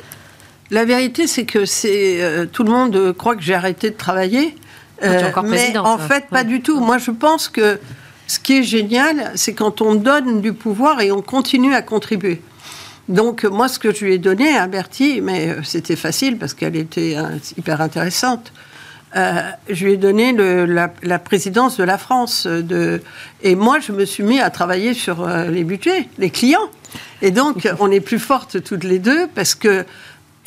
la 0.70 0.84
vérité, 0.84 1.26
c'est 1.26 1.44
que 1.44 1.64
c'est 1.64 2.22
euh, 2.22 2.46
tout 2.46 2.62
le 2.62 2.70
monde 2.70 3.14
croit 3.16 3.36
que 3.36 3.42
j'ai 3.42 3.54
arrêté 3.54 3.90
de 3.90 3.96
travailler. 3.96 4.54
Ah, 5.00 5.42
mais 5.44 5.78
en 5.78 5.98
fait, 5.98 6.26
pas 6.28 6.42
du 6.44 6.60
tout. 6.60 6.80
Moi, 6.80 6.98
je 6.98 7.12
pense 7.12 7.48
que 7.48 7.78
ce 8.26 8.38
qui 8.38 8.58
est 8.58 8.62
génial, 8.62 9.32
c'est 9.36 9.54
quand 9.54 9.80
on 9.80 9.94
donne 9.94 10.40
du 10.40 10.52
pouvoir 10.52 11.00
et 11.00 11.10
on 11.10 11.22
continue 11.22 11.74
à 11.74 11.82
contribuer. 11.82 12.42
Donc, 13.08 13.44
moi, 13.44 13.68
ce 13.68 13.78
que 13.78 13.92
je 13.92 14.04
lui 14.04 14.14
ai 14.14 14.18
donné 14.18 14.56
à 14.56 14.66
Bertie, 14.66 15.20
mais 15.22 15.48
euh, 15.48 15.62
c'était 15.64 15.96
facile 15.96 16.36
parce 16.36 16.52
qu'elle 16.52 16.76
était 16.76 17.14
euh, 17.16 17.38
hyper 17.56 17.80
intéressante, 17.80 18.52
euh, 19.16 19.40
je 19.70 19.86
lui 19.86 19.94
ai 19.94 19.96
donné 19.96 20.34
la, 20.34 21.18
présidence 21.18 21.78
de 21.78 21.84
la 21.84 21.96
France. 21.96 22.46
De, 22.46 23.00
et 23.42 23.54
moi, 23.54 23.78
je 23.80 23.92
me 23.92 24.04
suis 24.04 24.22
mis 24.22 24.40
à 24.40 24.50
travailler 24.50 24.92
sur 24.92 25.26
les 25.26 25.64
budgets, 25.64 26.06
les 26.18 26.28
clients. 26.28 26.68
Et 27.22 27.30
donc, 27.30 27.66
on 27.80 27.90
est 27.90 28.00
plus 28.00 28.18
fortes 28.18 28.62
toutes 28.62 28.84
les 28.84 28.98
deux 28.98 29.26
parce 29.34 29.54
que 29.54 29.86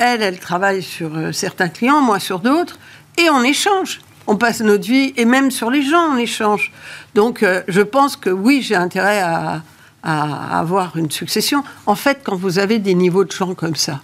elle, 0.01 0.21
elle 0.21 0.39
travaille 0.39 0.83
sur 0.83 1.11
certains 1.31 1.69
clients, 1.69 2.01
moi 2.01 2.19
sur 2.19 2.39
d'autres, 2.39 2.77
et 3.17 3.29
on 3.29 3.43
échange 3.43 4.01
on 4.27 4.35
passe 4.35 4.61
notre 4.61 4.85
vie, 4.85 5.13
et 5.17 5.25
même 5.25 5.51
sur 5.51 5.69
les 5.69 5.83
gens, 5.83 6.13
on 6.13 6.17
échange. 6.17 6.71
Donc, 7.15 7.43
euh, 7.43 7.61
je 7.67 7.81
pense 7.81 8.15
que 8.15 8.29
oui, 8.29 8.61
j'ai 8.61 8.75
intérêt 8.75 9.19
à, 9.21 9.61
avoir 10.03 10.97
une 10.97 11.11
succession. 11.11 11.63
En 11.85 11.93
fait, 11.93 12.21
quand 12.23 12.35
vous 12.35 12.57
avez 12.57 12.79
des 12.79 12.95
niveaux 12.95 13.23
de 13.23 13.31
gens 13.31 13.53
comme 13.53 13.75
ça, 13.75 14.01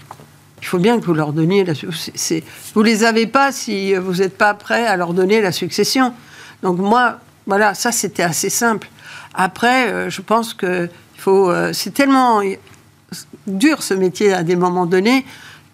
il 0.62 0.68
faut 0.68 0.78
bien 0.78 1.00
que 1.00 1.06
vous 1.06 1.16
leur 1.16 1.34
donniez 1.34 1.64
la 1.64 1.74
succession. 1.74 2.42
Vous 2.76 2.84
les 2.84 3.04
avez 3.04 3.26
pas 3.26 3.52
si 3.52 3.96
vous 3.96 4.18
n'êtes 4.18 4.38
pas 4.38 4.54
prêt 4.54 4.86
à 4.86 4.96
leur 4.96 5.16
donner 5.16 5.42
la 5.42 5.52
succession. 5.52 6.14
Donc 6.62 6.78
moi, 6.78 7.20
voilà, 7.48 7.74
ça 7.74 7.92
c'était 7.92 8.22
assez 8.22 8.52
simple. 8.52 8.90
Après, 9.34 9.92
euh, 9.92 10.10
je 10.10 10.22
pense 10.22 10.54
que. 10.54 10.88
Euh, 11.28 11.74
c'est 11.74 11.94
tellement 11.94 12.42
dur 13.48 13.82
ce 13.82 13.96
métier 13.96 14.32
à 14.34 14.44
des 14.44 14.56
moments 14.56 14.86
donnés 14.86 15.26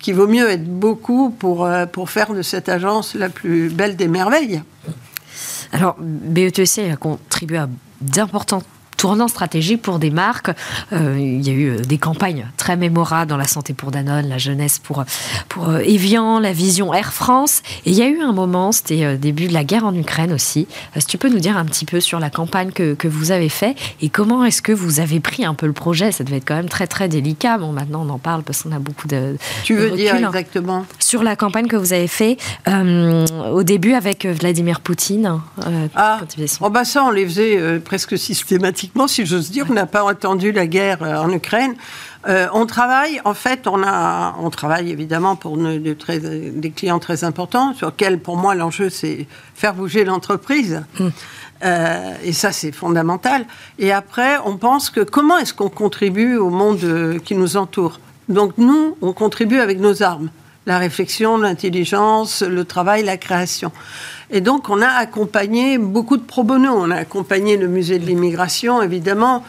qu'il 0.04 0.16
vaut 0.16 0.28
mieux 0.28 0.50
être 0.50 0.66
beaucoup 0.66 1.32
pour, 1.32 1.66
euh, 1.66 1.86
pour 1.88 2.12
faire 2.12 2.34
de 2.34 2.42
cette 2.42 2.70
agence 2.70 3.16
la 3.16 3.30
plus 3.30 3.70
belle 3.70 3.96
des 3.96 4.10
merveilles. 4.10 4.62
Alors, 5.72 5.96
BETC 6.00 6.92
a 6.92 6.98
contribué 6.98 7.58
à 7.58 7.70
d'importantes 8.02 8.66
tournant 9.04 9.28
stratégique 9.28 9.82
pour 9.82 10.00
des 10.00 10.12
marques. 10.12 10.50
Euh, 10.94 11.18
il 11.20 11.46
y 11.46 11.50
a 11.50 11.54
eu 11.54 11.72
euh, 11.72 11.80
des 11.80 11.98
campagnes 11.98 12.48
très 12.56 12.78
mémorables 12.78 13.30
dans 13.30 13.36
la 13.36 13.48
santé 13.48 13.74
pour 13.74 13.92
Danone, 13.92 14.30
la 14.30 14.38
jeunesse 14.38 14.80
pour, 14.80 15.04
pour 15.50 15.68
euh, 15.68 15.80
Evian, 15.80 16.40
la 16.40 16.54
vision 16.54 16.94
Air 16.94 17.12
France. 17.12 17.64
Et 17.86 17.92
il 17.92 17.98
y 17.98 18.02
a 18.02 18.08
eu 18.08 18.22
un 18.22 18.32
moment, 18.32 18.72
c'était 18.72 19.18
début 19.18 19.48
de 19.48 19.54
la 19.54 19.66
guerre 19.66 19.86
en 19.86 19.94
Ukraine 19.94 20.32
aussi. 20.32 20.70
Si 20.98 21.06
tu 21.06 21.18
peux 21.18 21.28
nous 21.28 21.42
dire 21.42 21.58
un 21.58 21.66
petit 21.66 21.84
peu 21.84 22.00
sur 22.00 22.22
la 22.22 22.30
campagne 22.30 22.72
que, 22.72 22.94
que 22.94 23.10
vous 23.10 23.32
avez 23.32 23.50
fait 23.50 23.76
et 24.02 24.08
comment 24.08 24.46
est-ce 24.46 24.62
que 24.62 24.72
vous 24.72 25.02
avez 25.02 25.20
pris 25.20 25.44
un 25.44 25.54
peu 25.54 25.66
le 25.66 25.74
projet? 25.74 26.14
Ça 26.14 26.24
devait 26.24 26.38
être 26.38 26.48
quand 26.48 26.56
même 26.56 26.70
très 26.70 26.88
très 26.88 27.10
délicat. 27.10 27.58
Bon, 27.58 27.74
maintenant 27.74 28.06
on 28.08 28.10
en 28.10 28.20
parle 28.20 28.44
parce 28.44 28.64
qu'on 28.64 28.72
a 28.72 28.80
beaucoup 28.80 29.10
de. 29.10 29.36
Tu 29.66 29.76
veux 29.76 29.92
dire 29.92 30.16
hein. 30.16 30.28
exactement? 30.28 30.86
Sur 31.00 31.24
la 31.24 31.36
campagne 31.36 31.68
que 31.68 31.76
vous 31.76 31.92
avez 31.92 32.08
fait 32.08 32.38
au 32.66 33.64
début 33.64 33.96
avec 33.96 34.26
Vladimir 34.26 34.80
Poutine. 34.80 35.42
ah, 35.94 36.22
oh 36.62 36.70
bah 36.70 36.86
ça 36.86 37.04
on 37.04 37.12
les 37.12 37.26
faisait 37.26 37.80
presque 37.82 38.18
systématiquement 38.18 38.93
si 39.08 39.26
j'ose 39.26 39.52
dire. 39.52 39.66
On 39.70 39.74
n'a 39.74 39.86
pas 39.86 40.04
entendu 40.04 40.52
la 40.52 40.68
guerre 40.68 41.04
euh, 41.04 41.18
en 41.18 41.32
Ukraine. 41.32 41.76
Euh, 42.28 42.48
on 42.54 42.66
travaille, 42.66 43.20
en 43.26 43.34
fait, 43.34 43.68
on, 43.68 43.84
a, 43.84 44.36
on 44.40 44.50
travaille 44.50 44.92
évidemment 44.92 45.36
pour 45.36 45.58
des 45.58 46.72
clients 46.76 47.00
très 47.00 47.24
importants, 47.24 47.74
sur 47.74 47.88
lesquels, 47.88 48.20
pour 48.20 48.38
moi, 48.38 48.56
l'enjeu, 48.56 48.90
c'est 48.90 49.28
faire 49.56 49.74
bouger 49.74 50.06
l'entreprise. 50.06 50.84
Mm. 51.00 51.08
Euh, 51.66 52.14
et 52.24 52.34
ça, 52.34 52.52
c'est 52.52 52.72
fondamental. 52.72 53.46
Et 53.80 53.92
après, 53.92 54.38
on 54.46 54.58
pense 54.58 54.90
que 54.90 55.02
comment 55.02 55.38
est-ce 55.38 55.54
qu'on 55.54 55.70
contribue 55.70 56.38
au 56.38 56.50
monde 56.50 57.20
qui 57.26 57.36
nous 57.36 57.58
entoure? 57.58 58.00
Donc, 58.30 58.54
nous, 58.58 58.98
on 59.02 59.14
contribue 59.14 59.60
avec 59.60 59.80
nos 59.80 60.02
armes 60.04 60.30
la 60.66 60.78
réflexion, 60.78 61.38
l'intelligence, 61.38 62.42
le 62.42 62.64
travail, 62.66 63.04
la 63.04 63.18
création. 63.18 63.72
Et 64.36 64.42
donc, 64.42 64.70
on 64.70 64.82
a 64.82 64.88
accompagné 64.88 65.78
beaucoup 65.78 66.18
de 66.18 66.24
pro 66.24 66.44
bono. 66.44 66.72
On 66.74 66.90
a 66.90 66.96
accompagné 66.96 67.56
le 67.56 67.68
musée 67.68 68.00
de 68.00 68.06
l'immigration, 68.06 68.82
évidemment, 68.82 69.44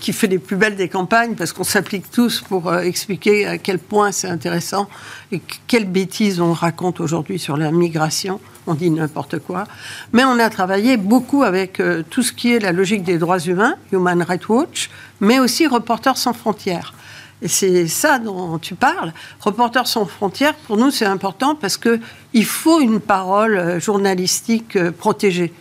qui 0.00 0.12
fait 0.12 0.26
les 0.26 0.38
plus 0.38 0.56
belles 0.56 0.76
des 0.76 0.88
campagnes, 0.88 1.34
parce 1.34 1.54
qu'on 1.54 1.64
s'applique 1.64 2.10
tous 2.10 2.42
pour 2.42 2.68
euh, 2.68 2.80
expliquer 2.80 3.46
à 3.46 3.56
quel 3.56 3.78
point 3.78 4.12
c'est 4.12 4.28
intéressant 4.28 4.88
et 5.32 5.40
quelles 5.66 5.88
bêtises 5.88 6.40
on 6.40 6.52
raconte 6.52 7.00
aujourd'hui 7.00 7.38
sur 7.38 7.56
la 7.56 7.70
migration. 7.70 8.38
On 8.66 8.74
dit 8.74 8.90
n'importe 8.90 9.38
quoi. 9.38 9.64
Mais 10.12 10.24
on 10.24 10.38
a 10.38 10.50
travaillé 10.50 10.98
beaucoup 10.98 11.42
avec 11.42 11.80
euh, 11.80 12.02
tout 12.10 12.22
ce 12.22 12.32
qui 12.32 12.52
est 12.52 12.58
la 12.58 12.72
logique 12.72 13.04
des 13.04 13.16
droits 13.16 13.38
humains, 13.38 13.76
Human 13.92 14.20
Rights 14.22 14.48
Watch, 14.50 14.90
mais 15.20 15.38
aussi 15.38 15.66
Reporters 15.66 16.18
sans 16.18 16.34
frontières. 16.34 16.92
Et 17.40 17.48
c'est 17.48 17.86
ça 17.86 18.18
dont 18.18 18.58
tu 18.58 18.74
parles. 18.74 19.12
Reporters 19.40 19.86
sans 19.86 20.06
frontières, 20.06 20.54
pour 20.54 20.76
nous, 20.76 20.90
c'est 20.90 21.04
important 21.04 21.54
parce 21.54 21.76
que 21.76 22.00
il 22.32 22.44
faut 22.44 22.80
une 22.80 23.00
parole 23.00 23.56
euh, 23.56 23.80
journalistique 23.80 24.76
euh, 24.76 24.90
protégée. 24.90 25.52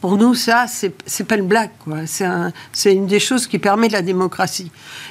Pour 0.00 0.16
nous, 0.16 0.34
ça, 0.34 0.66
c'est 0.66 1.24
pas 1.24 1.36
une 1.36 1.46
blague. 1.46 1.70
C'est 2.06 2.94
une 2.94 3.06
des 3.06 3.20
choses 3.20 3.46
qui 3.46 3.58
permet 3.58 3.90
la 3.90 4.00
démocratie. 4.00 4.70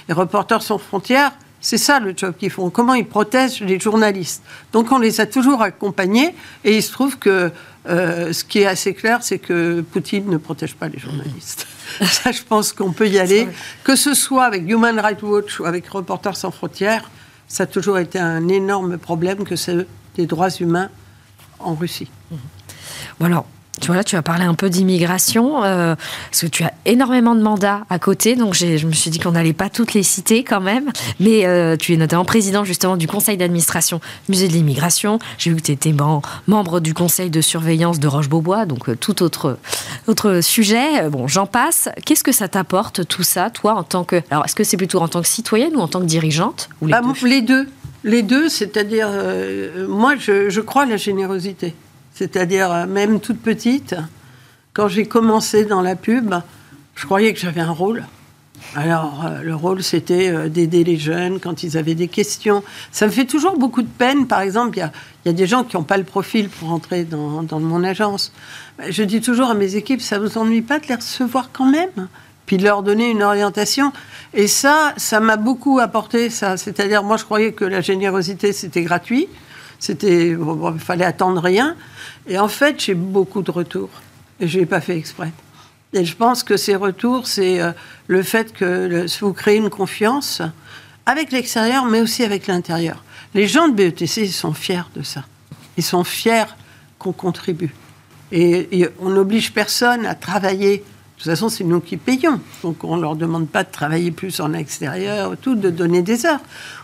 Et 0.10 0.14
Reporters 0.14 0.64
sans 0.64 0.80
frontières, 0.80 1.32
c'est 1.62 1.78
ça 1.78 2.00
le 2.00 2.14
job 2.16 2.34
qu'ils 2.38 2.50
font. 2.50 2.70
Comment 2.70 2.94
ils 2.94 3.06
protègent 3.06 3.62
les 3.62 3.80
journalistes. 3.80 4.44
Donc 4.72 4.92
on 4.92 5.00
les 5.00 5.20
a 5.20 5.26
toujours 5.26 5.62
accompagnés 5.62 6.36
et 6.64 6.78
il 6.78 6.84
se 6.84 6.92
trouve 6.92 7.18
que 7.18 7.52
euh, 7.88 8.34
ce 8.34 8.44
qui 8.44 8.60
est 8.60 8.68
assez 8.68 8.94
clair, 8.94 9.20
c'est 9.22 9.40
que 9.40 9.82
Poutine 9.82 10.30
ne 10.30 10.38
protège 10.38 10.76
pas 10.76 10.88
les 10.88 11.00
journalistes. 11.00 11.68
Ça, 12.02 12.32
je 12.32 12.42
pense 12.42 12.74
qu'on 12.74 12.92
peut 12.92 13.08
y 13.08 13.20
aller. 13.20 13.48
Que 13.84 13.96
ce 13.96 14.14
soit 14.14 14.46
avec 14.46 14.64
Human 14.70 15.00
Rights 15.00 15.24
Watch 15.24 15.60
ou 15.60 15.66
avec 15.66 15.88
Reporters 15.88 16.36
sans 16.36 16.52
frontières, 16.52 17.10
ça 17.48 17.64
a 17.64 17.66
toujours 17.68 18.00
été 18.00 18.20
un 18.20 18.48
énorme 18.48 18.98
problème 18.98 19.44
que 19.44 19.56
c'est 19.56 19.88
des 20.16 20.26
droits 20.26 20.50
humains 20.50 20.90
en 21.60 21.76
Russie. 21.76 22.10
Bon 23.20 23.28
alors, 23.28 23.46
tu 23.82 23.88
vois, 23.88 23.96
là, 23.98 24.04
tu 24.04 24.16
as 24.16 24.22
parlé 24.22 24.46
un 24.46 24.54
peu 24.54 24.70
d'immigration, 24.70 25.64
euh, 25.64 25.96
parce 26.32 26.42
que 26.42 26.48
tu 26.48 26.64
as 26.64 26.74
énormément 26.86 27.36
de 27.36 27.42
mandats 27.42 27.86
à 27.90 28.00
côté, 28.00 28.36
donc 28.36 28.54
je 28.54 28.86
me 28.86 28.92
suis 28.94 29.10
dit 29.10 29.20
qu'on 29.20 29.32
n'allait 29.32 29.54
pas 29.54 29.70
toutes 29.70 29.94
les 29.94 30.04
citer 30.04 30.44
quand 30.44 30.62
même. 30.62 30.92
Mais 31.20 31.46
euh, 31.46 31.76
tu 31.78 31.94
es 31.94 31.98
notamment 31.98 32.26
président 32.26 32.64
justement 32.64 32.98
du 32.98 33.08
conseil 33.08 33.38
d'administration 33.38 34.00
Musée 34.30 34.48
de 34.48 34.54
l'immigration. 34.54 35.20
J'ai 35.38 35.50
vu 35.50 35.58
que 35.58 35.62
tu 35.62 35.72
étais 35.72 35.94
membre 36.48 36.80
du 36.80 36.94
conseil 36.94 37.30
de 37.30 37.42
surveillance 37.42 38.00
de 38.00 38.08
Roche-Beaubois, 38.08 38.66
donc 38.66 38.90
euh, 38.90 38.96
tout 38.96 39.24
autre, 39.24 39.58
autre 40.08 40.42
sujet. 40.42 41.10
Bon, 41.10 41.28
j'en 41.28 41.46
passe. 41.46 41.90
Qu'est-ce 42.06 42.24
que 42.24 42.32
ça 42.32 42.48
t'apporte 42.48 43.08
tout 43.08 43.24
ça, 43.24 43.50
toi, 43.50 43.74
en 43.76 43.84
tant 43.84 44.04
que. 44.04 44.22
Alors, 44.32 44.46
est-ce 44.46 44.56
que 44.56 44.64
c'est 44.64 44.78
plutôt 44.78 45.00
en 45.00 45.08
tant 45.08 45.22
que 45.22 45.28
citoyenne 45.28 45.76
ou 45.76 45.80
en 45.80 45.88
tant 45.88 46.00
que 46.00 46.06
dirigeante 46.06 46.70
ou 46.82 46.88
les, 46.88 46.94
ah, 46.94 47.02
deux? 47.02 47.28
les 47.28 47.42
deux. 47.42 47.68
Les 48.04 48.22
deux, 48.22 48.50
c'est-à-dire, 48.50 49.10
moi, 49.88 50.16
je, 50.16 50.50
je 50.50 50.62
crois 50.62 50.84
à 50.84 50.86
la 50.86 50.98
générosité. 50.98 51.74
C'est-à-dire, 52.16 52.72
euh, 52.72 52.86
même 52.88 53.20
toute 53.20 53.42
petite, 53.42 53.94
quand 54.74 54.88
j'ai 54.88 55.06
commencé 55.06 55.66
dans 55.66 55.82
la 55.82 55.98
pub, 55.98 56.34
je 56.96 57.06
croyais 57.06 57.34
que 57.34 57.40
j'avais 57.40 57.62
un 57.62 57.72
rôle. 57.72 58.06
Alors, 58.74 59.26
euh, 59.26 59.42
le 59.42 59.54
rôle, 59.54 59.84
c'était 59.84 60.30
euh, 60.30 60.48
d'aider 60.48 60.86
les 60.86 60.98
jeunes 60.98 61.42
quand 61.42 61.62
ils 61.62 61.78
avaient 61.78 61.94
des 61.94 62.08
questions. 62.08 62.64
Ça 62.94 63.06
me 63.06 63.12
fait 63.12 63.26
toujours 63.26 63.58
beaucoup 63.58 63.82
de 63.82 63.88
peine. 63.88 64.28
Par 64.28 64.40
exemple, 64.40 64.78
il 64.78 64.90
y 65.26 65.30
a, 65.30 65.34
des 65.34 65.46
gens 65.46 65.66
qui 65.66 65.76
n'ont 65.76 65.84
pas 65.84 65.98
le 65.98 66.06
profil 66.06 66.48
pour 66.48 66.72
entrer 66.72 67.04
dans, 67.04 67.44
mon 67.60 67.84
agence. 67.84 68.32
Je 68.90 69.04
dis 69.04 69.20
toujours 69.20 69.50
à 69.50 69.54
mes 69.54 69.76
équipes, 69.76 70.02
ça 70.02 70.18
ne 70.18 70.26
vous 70.26 70.38
ennuie 70.38 70.62
pas 70.62 70.80
de 70.80 70.88
les 70.88 70.96
recevoir 70.96 71.50
quand 71.52 71.70
même? 71.70 72.08
Puis 72.46 72.56
de 72.56 72.64
leur 72.64 72.82
donner 72.82 73.10
une 73.10 73.24
orientation. 73.24 73.92
Et 74.34 74.48
ça, 74.48 74.94
ça 74.96 75.20
m'a 75.20 75.36
beaucoup 75.36 75.80
apporté, 75.80 76.30
ça. 76.30 76.56
C'est-à-dire, 76.56 77.04
moi, 77.04 77.18
je 77.18 77.26
croyais 77.26 77.52
que 77.52 77.66
la 77.66 77.82
générosité, 77.82 78.54
c'était 78.54 78.84
gratuit. 78.84 79.28
C'était, 79.80 80.30
il 80.30 80.80
fallait 80.80 81.06
attendre 81.06 81.42
rien. 81.42 81.76
Et 82.28 82.40
en 82.40 82.48
fait, 82.48 82.80
j'ai 82.80 82.96
beaucoup 82.96 83.42
de 83.42 83.52
retours. 83.52 83.90
Et 84.40 84.48
je 84.48 84.60
n'ai 84.60 84.66
pas 84.66 84.82
fait 84.82 84.98
exprès. 84.98 85.32
Et 85.94 86.04
je 86.04 86.16
pense 86.16 86.44
que 86.44 86.58
ces 86.58 86.76
retours, 86.76 87.28
c'est 87.28 87.62
euh, 87.62 87.72
le 88.08 88.22
fait 88.22 88.52
que 88.52 89.06
vous 89.22 89.34
créez 89.34 89.58
une 89.58 89.70
confiance 89.70 90.42
avec 91.06 91.32
l'extérieur, 91.32 91.86
mais 91.86 92.02
aussi 92.02 92.24
avec 92.24 92.48
l'intérieur. 92.48 93.04
Les 93.34 93.48
gens 93.48 93.68
de 93.68 93.74
BETC, 93.74 94.18
ils 94.18 94.32
sont 94.32 94.54
fiers 94.54 94.90
de 94.96 95.04
ça. 95.04 95.24
Ils 95.78 95.84
sont 95.84 96.04
fiers 96.04 96.46
qu'on 97.00 97.12
contribue. 97.12 97.74
Et, 98.32 98.88
on 99.00 99.10
n'oblige 99.10 99.54
personne 99.54 100.06
à 100.06 100.16
travailler. 100.16 100.78
De 100.78 100.84
toute 101.18 101.32
façon, 101.32 101.48
c'est 101.48 101.64
nous 101.64 101.80
qui 101.80 101.98
payons. 101.98 102.42
Donc 102.64 102.84
on 102.84 102.98
ne 102.98 103.02
leur 103.02 103.16
demande 103.16 103.48
pas 103.48 103.64
de 103.64 103.72
travailler 103.72 104.12
plus 104.12 104.40
en 104.40 104.54
extérieur, 104.54 105.38
tout, 105.42 105.56
de 105.56 105.70
donner 105.70 106.02
des 106.02 106.26
heures. 106.26 106.42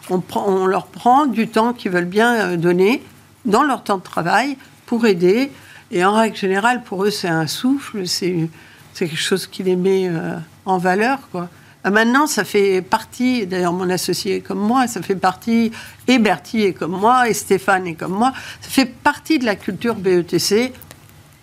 On, 0.10 0.66
leur 0.66 0.88
prend 0.88 1.26
du 1.26 1.48
temps 1.48 1.74
qu'ils 1.74 1.92
veulent 1.92 2.06
bien 2.06 2.36
euh, 2.36 2.58
donner 2.58 3.04
dans 3.46 3.64
leur 3.64 3.84
temps 3.84 3.98
de 3.98 4.04
travail 4.04 4.56
pour 4.92 5.06
aider. 5.06 5.50
Et 5.90 6.04
en 6.04 6.14
règle 6.16 6.36
générale, 6.36 6.84
pour 6.84 7.06
eux, 7.06 7.12
c'est 7.12 7.30
un 7.30 7.48
souffle, 7.48 8.06
c'est 8.08 8.50
quelque 8.94 9.16
chose 9.16 9.48
qui 9.48 9.64
les 9.64 9.78
met 9.78 10.10
euh, 10.10 10.36
en 10.66 10.78
valeur. 10.78 11.20
Quoi. 11.32 11.48
Euh, 11.86 11.92
maintenant, 11.92 12.28
ça 12.28 12.44
fait 12.44 12.82
partie, 12.82 13.48
d'ailleurs 13.48 13.72
mon 13.72 13.90
associé 13.90 14.36
est 14.36 14.42
comme 14.42 14.60
moi, 14.60 14.88
ça 14.88 15.02
fait 15.02 15.16
partie, 15.16 15.72
et 16.10 16.20
Bertie 16.20 16.64
est 16.64 16.74
comme 16.74 16.92
moi, 16.92 17.30
et 17.30 17.34
Stéphane 17.34 17.88
est 17.88 17.94
comme 17.94 18.12
moi, 18.12 18.34
ça 18.60 18.70
fait 18.70 18.86
partie 18.86 19.40
de 19.40 19.46
la 19.46 19.56
culture 19.56 19.96
BETC, 19.96 20.74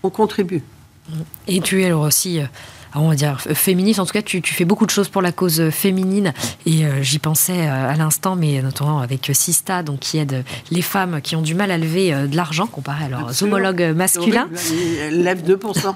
on 0.02 0.10
contribue. 0.10 0.62
Et 1.46 1.62
tu 1.62 1.80
es 1.80 1.86
alors 1.86 2.02
aussi, 2.02 2.40
euh, 2.40 2.44
on 2.94 3.08
va 3.08 3.14
dire, 3.14 3.40
féministe, 3.40 4.00
en 4.00 4.06
tout 4.06 4.12
cas 4.12 4.22
tu, 4.22 4.42
fais 4.42 4.64
beaucoup 4.64 4.86
de 4.86 4.90
choses 4.90 5.08
pour 5.08 5.22
la 5.22 5.32
cause 5.32 5.70
féminine, 5.70 6.32
et 6.66 6.84
j'y 7.02 7.18
pensais 7.18 7.66
à 7.66 7.94
l'instant, 7.96 8.36
mais 8.36 8.62
notamment 8.62 9.00
avec 9.00 9.30
Sista, 9.32 9.82
donc 9.82 10.00
qui 10.00 10.18
aide 10.18 10.44
les 10.70 10.82
femmes 10.82 11.20
qui 11.20 11.36
ont 11.36 11.42
du 11.42 11.54
mal 11.54 11.70
à 11.70 11.78
lever 11.78 12.12
de 12.12 12.36
l'argent 12.36 12.66
comparé 12.66 13.06
à 13.06 13.08
leurs 13.08 13.42
homologues 13.42 13.92
masculins. 13.94 14.48
Elle 15.00 15.22
lève 15.22 15.42
2%. 15.42 15.94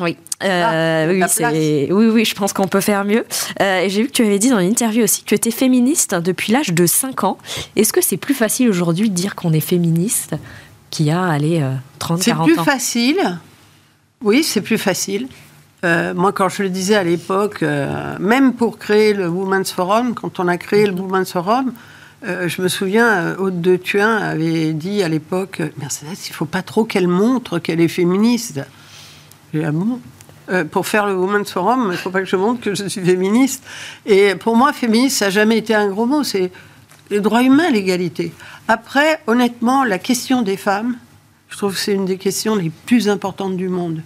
Oui, 0.00 0.16
euh, 0.42 1.22
ah, 1.42 1.50
oui, 1.52 1.88
oui, 1.90 2.06
oui, 2.06 2.24
je 2.24 2.34
pense 2.34 2.54
qu'on 2.54 2.66
peut 2.66 2.80
faire 2.80 3.04
mieux. 3.04 3.26
Euh, 3.60 3.84
J'ai 3.88 4.02
vu 4.02 4.08
que 4.08 4.12
tu 4.12 4.22
avais 4.22 4.38
dit 4.38 4.48
dans 4.48 4.58
une 4.58 4.70
interview 4.70 5.04
aussi 5.04 5.22
que 5.22 5.26
tu 5.26 5.34
étais 5.34 5.50
féministe 5.50 6.14
depuis 6.14 6.52
l'âge 6.52 6.72
de 6.72 6.86
5 6.86 7.24
ans. 7.24 7.38
Est-ce 7.76 7.92
que 7.92 8.00
c'est 8.00 8.16
plus 8.16 8.32
facile 8.32 8.70
aujourd'hui 8.70 9.10
de 9.10 9.14
dire 9.14 9.34
qu'on 9.34 9.52
est 9.52 9.60
féministe 9.60 10.34
qu'il 10.90 11.06
y 11.06 11.10
a, 11.10 11.22
allez, 11.22 11.62
30, 11.98 12.22
40 12.22 12.40
ans 12.40 12.46
C'est 12.46 12.54
plus 12.54 12.64
facile. 12.64 13.38
Oui, 14.22 14.42
c'est 14.42 14.62
plus 14.62 14.78
facile. 14.78 15.28
Euh, 15.84 16.14
moi, 16.14 16.32
quand 16.32 16.48
je 16.48 16.62
le 16.62 16.68
disais 16.68 16.94
à 16.94 17.02
l'époque, 17.02 17.62
euh, 17.62 18.16
même 18.20 18.54
pour 18.54 18.78
créer 18.78 19.14
le 19.14 19.28
Women's 19.28 19.72
Forum, 19.72 20.14
quand 20.14 20.38
on 20.38 20.46
a 20.46 20.56
créé 20.56 20.86
le 20.86 20.92
Women's 20.92 21.32
Forum, 21.32 21.72
je 22.24 22.62
me 22.62 22.68
souviens, 22.68 23.34
Aude 23.36 23.60
de 23.60 23.74
Thuin 23.74 24.16
avait 24.16 24.74
dit 24.74 25.02
à 25.02 25.08
l'époque 25.08 25.60
Mercedes, 25.76 26.16
il 26.28 26.30
ne 26.30 26.34
faut 26.34 26.44
pas 26.44 26.62
trop 26.62 26.84
qu'elle 26.84 27.08
montre 27.08 27.58
qu'elle 27.58 27.80
est 27.80 27.88
féministe. 27.88 28.60
Euh, 30.50 30.64
pour 30.64 30.86
faire 30.86 31.06
le 31.06 31.14
Women's 31.14 31.50
Forum, 31.50 31.84
il 31.86 31.92
ne 31.92 31.96
faut 31.96 32.10
pas 32.10 32.20
que 32.20 32.26
je 32.26 32.36
montre 32.36 32.60
que 32.60 32.74
je 32.74 32.86
suis 32.86 33.00
féministe. 33.00 33.64
Et 34.06 34.34
pour 34.34 34.56
moi, 34.56 34.72
féministe, 34.72 35.18
ça 35.18 35.26
n'a 35.26 35.30
jamais 35.30 35.58
été 35.58 35.74
un 35.74 35.88
gros 35.88 36.06
mot. 36.06 36.24
C'est 36.24 36.50
les 37.10 37.20
droits 37.20 37.42
humains, 37.42 37.70
l'égalité. 37.70 38.32
Après, 38.66 39.20
honnêtement, 39.26 39.84
la 39.84 39.98
question 39.98 40.42
des 40.42 40.56
femmes, 40.56 40.96
je 41.48 41.56
trouve 41.56 41.74
que 41.74 41.78
c'est 41.78 41.92
une 41.92 42.06
des 42.06 42.18
questions 42.18 42.56
les 42.56 42.70
plus 42.86 43.08
importantes 43.08 43.56
du 43.56 43.68
monde. 43.68 44.02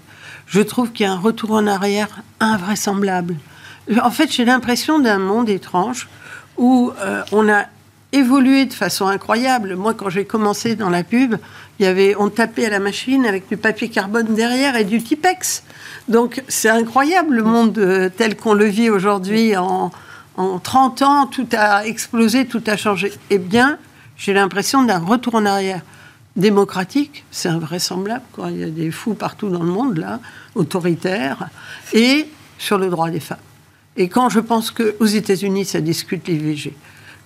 Je 0.47 0.61
trouve 0.61 0.93
qu'il 0.93 1.05
y 1.05 1.09
a 1.09 1.13
un 1.13 1.19
retour 1.19 1.53
en 1.53 1.67
arrière 1.67 2.23
invraisemblable. 2.41 3.37
En 4.03 4.11
fait, 4.11 4.33
j'ai 4.33 4.45
l'impression 4.45 4.99
d'un 4.99 5.19
monde 5.19 5.49
étrange 5.49 6.09
où 6.57 6.93
euh, 7.01 7.23
on 7.33 7.49
a 7.49 7.65
évolué 8.13 8.67
de 8.67 8.73
façon 8.73 9.07
incroyable. 9.07 9.75
Moi, 9.75 9.95
quand 9.95 10.09
j'ai 10.09 10.25
commencé 10.25 10.77
dans 10.77 10.89
la 10.89 11.03
pub, 11.03 11.37
il 11.79 11.85
y 11.85 11.89
avait, 11.89 12.15
on 12.17 12.31
tapait 12.31 12.67
à 12.67 12.71
la 12.71 12.79
machine 12.79 13.27
avec 13.27 13.49
du 13.49 13.57
papier 13.57 13.89
carbone 13.89 14.35
derrière 14.35 14.77
et 14.77 14.85
du 14.85 15.03
Tipex. 15.03 15.65
Donc 16.09 16.43
c'est 16.49 16.69
incroyable 16.69 17.37
le 17.37 17.43
monde 17.43 17.77
euh, 17.79 18.09
tel 18.09 18.37
qu'on 18.37 18.55
le 18.55 18.67
vit 18.67 18.91
aujourd'hui. 18.91 19.57
En, 19.57 19.91
en 20.37 20.59
30 20.59 21.03
ans, 21.03 21.27
tout 21.27 21.49
a 21.57 21.85
explosé, 21.87 22.47
tout 22.47 22.63
a 22.67 22.77
changé. 22.77 23.13
Eh 23.31 23.39
bien, 23.39 23.79
j'ai 24.17 24.33
l'impression 24.33 24.85
d'un 24.85 24.99
retour 24.99 25.35
en 25.35 25.45
arrière 25.45 25.83
démocratique, 26.37 27.25
c'est 27.31 27.49
invraisemblable. 27.49 28.25
Quoi. 28.33 28.51
Il 28.51 28.59
y 28.59 28.65
a 28.65 28.71
des 28.71 28.91
fous 28.91 29.15
partout 29.15 29.49
dans 29.49 29.63
le 29.63 29.71
monde, 29.71 29.99
là, 29.99 30.21
autoritaires, 30.55 31.49
et 31.93 32.29
sur 32.59 32.79
le 32.79 32.89
droit 32.89 33.11
des 33.11 33.21
femmes. 33.21 33.39
Et 33.97 34.09
quand 34.09 34.29
je 34.29 34.41
pense 34.41 34.71
qu'aux 34.71 35.07
États-Unis, 35.07 35.65
ça 35.65 35.81
discute 35.81 36.29
l'IVG, 36.29 36.77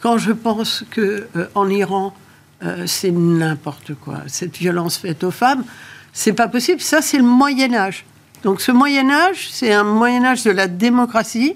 quand 0.00 0.16
je 0.16 0.32
pense 0.32 0.84
qu'en 0.94 1.66
euh, 1.66 1.72
Iran, 1.72 2.14
euh, 2.62 2.84
c'est 2.86 3.10
n'importe 3.10 3.94
quoi. 3.94 4.18
Cette 4.26 4.56
violence 4.56 4.96
faite 4.96 5.24
aux 5.24 5.30
femmes, 5.30 5.64
c'est 6.12 6.32
pas 6.32 6.48
possible. 6.48 6.80
Ça, 6.80 7.02
c'est 7.02 7.18
le 7.18 7.24
Moyen 7.24 7.74
Âge. 7.74 8.04
Donc 8.42 8.60
ce 8.60 8.72
Moyen 8.72 9.10
Âge, 9.10 9.48
c'est 9.52 9.72
un 9.72 9.84
Moyen 9.84 10.24
Âge 10.24 10.44
de 10.44 10.50
la 10.50 10.66
démocratie, 10.66 11.54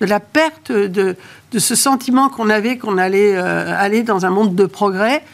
de 0.00 0.06
la 0.06 0.20
perte 0.20 0.70
de, 0.70 1.16
de 1.52 1.58
ce 1.58 1.74
sentiment 1.74 2.28
qu'on 2.28 2.50
avait 2.50 2.78
qu'on 2.78 2.98
allait 2.98 3.34
euh, 3.34 3.74
aller 3.76 4.02
dans 4.02 4.26
un 4.26 4.30
monde 4.30 4.54
de 4.54 4.66
progrès. 4.66 5.24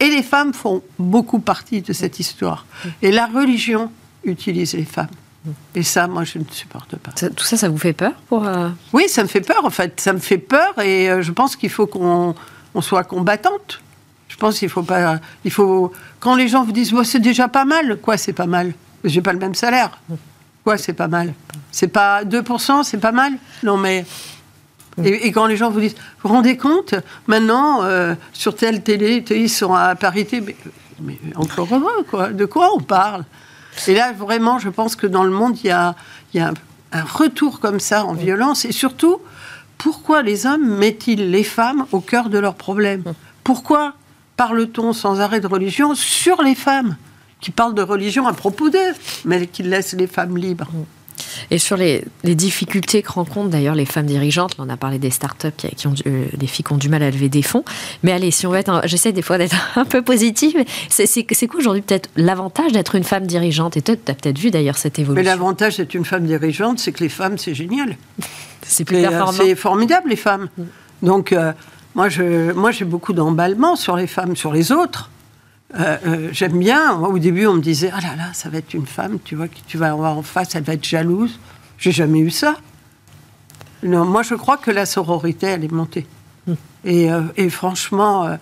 Et 0.00 0.08
les 0.08 0.22
femmes 0.22 0.52
font 0.52 0.82
beaucoup 0.98 1.40
partie 1.40 1.82
de 1.82 1.92
cette 1.92 2.20
histoire. 2.20 2.66
Et 3.02 3.10
la 3.10 3.26
religion 3.26 3.90
utilise 4.24 4.74
les 4.74 4.84
femmes. 4.84 5.08
Et 5.74 5.82
ça, 5.82 6.06
moi, 6.06 6.24
je 6.24 6.38
ne 6.38 6.44
supporte 6.50 6.96
pas. 6.96 7.12
tout 7.12 7.44
ça, 7.44 7.56
ça 7.56 7.68
vous 7.68 7.78
fait 7.78 7.92
peur 7.92 8.12
pour 8.28 8.46
euh, 8.46 8.68
Oui, 8.92 9.08
ça 9.08 9.22
me 9.22 9.28
fait 9.28 9.40
peur, 9.40 9.64
en 9.64 9.70
fait. 9.70 10.00
Ça 10.00 10.12
me 10.12 10.18
fait 10.18 10.38
peur 10.38 10.78
et 10.80 11.22
je 11.22 11.32
pense 11.32 11.56
qu'il 11.56 11.70
faut 11.70 11.86
qu'on 11.86 12.34
on 12.74 12.80
soit 12.80 13.04
combattante. 13.04 13.80
Je 14.28 14.36
pense 14.36 14.58
qu'il 14.58 14.68
faut 14.68 14.82
pas. 14.82 15.18
Il 15.44 15.50
faut. 15.50 15.92
Quand 16.20 16.36
les 16.36 16.48
gens 16.48 16.64
vous 16.64 16.72
disent, 16.72 16.94
c'est 17.04 17.18
déjà 17.18 17.48
pas 17.48 17.64
mal. 17.64 17.98
Quoi, 18.00 18.16
c'est 18.16 18.32
pas 18.32 18.46
mal? 18.46 18.72
J'ai 19.04 19.22
pas 19.22 19.32
le 19.32 19.38
même 19.38 19.54
salaire. 19.54 19.98
Quoi, 20.64 20.76
c'est 20.78 20.92
pas 20.92 21.08
mal? 21.08 21.34
C'est 21.72 21.88
pas 21.88 22.24
2%, 22.24 22.84
c'est 22.84 22.98
pas 22.98 23.12
mal? 23.12 23.32
Non, 23.62 23.76
mais. 23.76 24.04
Et, 25.04 25.32
quand 25.32 25.46
les 25.46 25.56
gens 25.56 25.70
vous 25.70 25.80
disent, 25.80 25.94
vous 26.22 26.28
vous 26.28 26.34
rendez 26.34 26.56
compte, 26.56 26.94
maintenant, 27.26 27.82
euh, 27.82 28.14
sur 28.32 28.54
telle 28.54 28.82
télé, 28.82 29.24
ils 29.30 29.50
sont 29.50 29.74
à 29.74 29.94
parité, 29.94 30.40
mais, 30.40 30.56
mais 31.00 31.18
encore 31.36 31.68
heureux, 31.72 32.04
quoi. 32.08 32.30
De 32.30 32.44
quoi 32.44 32.70
on 32.74 32.80
parle? 32.80 33.24
Et 33.86 33.94
là, 33.94 34.12
vraiment, 34.12 34.58
je 34.58 34.68
pense 34.68 34.96
que 34.96 35.06
dans 35.06 35.24
le 35.24 35.30
monde, 35.30 35.58
il 35.62 35.68
y 35.68 35.70
a, 35.70 35.94
il 36.34 36.40
y 36.40 36.42
a 36.42 36.52
un 36.92 37.02
retour 37.02 37.60
comme 37.60 37.80
ça 37.80 38.04
en 38.04 38.14
violence. 38.14 38.64
Et 38.64 38.72
surtout, 38.72 39.20
pourquoi 39.76 40.22
les 40.22 40.46
hommes 40.46 40.66
mettent-ils 40.66 41.30
les 41.30 41.44
femmes 41.44 41.86
au 41.92 42.00
cœur 42.00 42.28
de 42.28 42.38
leurs 42.38 42.56
problèmes? 42.56 43.04
Pourquoi 43.44 43.94
parle-t-on 44.36 44.92
sans 44.92 45.20
arrêt 45.20 45.40
de 45.40 45.46
religion 45.46 45.94
sur 45.94 46.42
les 46.42 46.54
femmes? 46.54 46.96
Qui 47.40 47.52
parlent 47.52 47.74
de 47.74 47.82
religion 47.82 48.26
à 48.26 48.32
propos 48.32 48.68
d'eux, 48.68 48.94
mais 49.24 49.46
qui 49.46 49.62
laissent 49.62 49.92
les 49.92 50.08
femmes 50.08 50.36
libres 50.36 50.68
et 51.50 51.58
sur 51.58 51.76
les, 51.76 52.04
difficultés 52.24 53.02
que 53.02 53.12
rencontrent 53.12 53.48
d'ailleurs 53.48 53.74
les 53.74 53.86
femmes 53.86 54.06
dirigeantes, 54.06 54.54
on 54.58 54.68
a 54.68 54.76
parlé 54.76 54.98
des 54.98 55.10
startups 55.10 55.48
qui, 55.56 55.68
qui 55.68 55.86
ont 55.86 55.94
euh, 56.06 56.26
des 56.36 56.46
filles 56.46 56.64
qui 56.64 56.72
ont 56.72 56.76
du 56.76 56.88
mal 56.88 57.02
à 57.02 57.10
lever 57.10 57.28
des 57.28 57.42
fonds. 57.42 57.64
Mais 58.02 58.12
allez, 58.12 58.30
si 58.30 58.46
on 58.46 58.50
veut 58.50 58.58
être, 58.58 58.82
j'essaie 58.84 59.12
des 59.12 59.22
fois 59.22 59.38
d'être 59.38 59.56
un 59.76 59.84
peu 59.84 60.02
positive. 60.02 60.64
C'est 60.88 61.06
quoi 61.46 61.58
aujourd'hui 61.58 61.82
peut-être 61.82 62.10
l'avantage 62.16 62.72
d'être 62.72 62.94
une 62.94 63.04
femme 63.04 63.26
dirigeante? 63.26 63.76
Et 63.76 63.82
tu 63.82 63.92
as 63.92 63.96
peut-être 63.96 64.38
vu 64.38 64.50
d'ailleurs 64.50 64.76
cette 64.76 64.98
évolution. 64.98 65.22
Mais 65.22 65.28
l'avantage 65.28 65.76
d'être 65.78 65.94
une 65.94 66.04
femme 66.04 66.24
dirigeante, 66.24 66.78
c'est 66.78 66.92
que 66.92 67.02
les 67.02 67.08
femmes, 67.08 67.38
c'est 67.38 67.54
génial. 67.54 67.96
C'est 68.62 68.84
plus 68.84 69.04
euh, 69.04 69.26
C'est 69.32 69.54
formidable 69.54 70.10
les 70.10 70.16
femmes. 70.16 70.48
Mm. 70.56 70.64
Donc 71.02 71.32
euh, 71.32 71.52
moi, 71.94 72.08
je, 72.08 72.52
moi, 72.52 72.70
j'ai 72.70 72.84
beaucoup 72.84 73.12
d'emballement 73.12 73.76
sur 73.76 73.96
les 73.96 74.06
femmes, 74.06 74.36
sur 74.36 74.52
les 74.52 74.72
autres. 74.72 75.10
Euh, 75.74 75.96
euh, 76.06 76.28
j'aime 76.32 76.58
bien. 76.58 76.98
au 76.98 77.18
début, 77.18 77.46
on 77.46 77.54
me 77.54 77.60
disait 77.60 77.90
Ah 77.92 78.00
là 78.00 78.16
là, 78.16 78.32
ça 78.32 78.48
va 78.48 78.58
être 78.58 78.74
une 78.74 78.86
femme, 78.86 79.18
tu 79.22 79.34
vois, 79.34 79.48
que 79.48 79.58
tu 79.66 79.76
vas 79.76 79.90
avoir 79.90 80.16
en 80.16 80.22
face, 80.22 80.54
elle 80.54 80.62
va 80.62 80.74
être 80.74 80.84
jalouse. 80.84 81.38
J'ai 81.76 81.92
jamais 81.92 82.20
eu 82.20 82.30
ça. 82.30 82.56
Non, 83.82 84.04
moi, 84.04 84.22
je 84.22 84.34
crois 84.34 84.56
que 84.56 84.70
la 84.70 84.86
sororité, 84.86 85.46
elle 85.46 85.64
est 85.64 85.72
montée. 85.72 86.06
Hmm. 86.46 86.54
Et, 86.84 87.12
euh, 87.12 87.22
et, 87.36 87.50
franchement, 87.50 88.36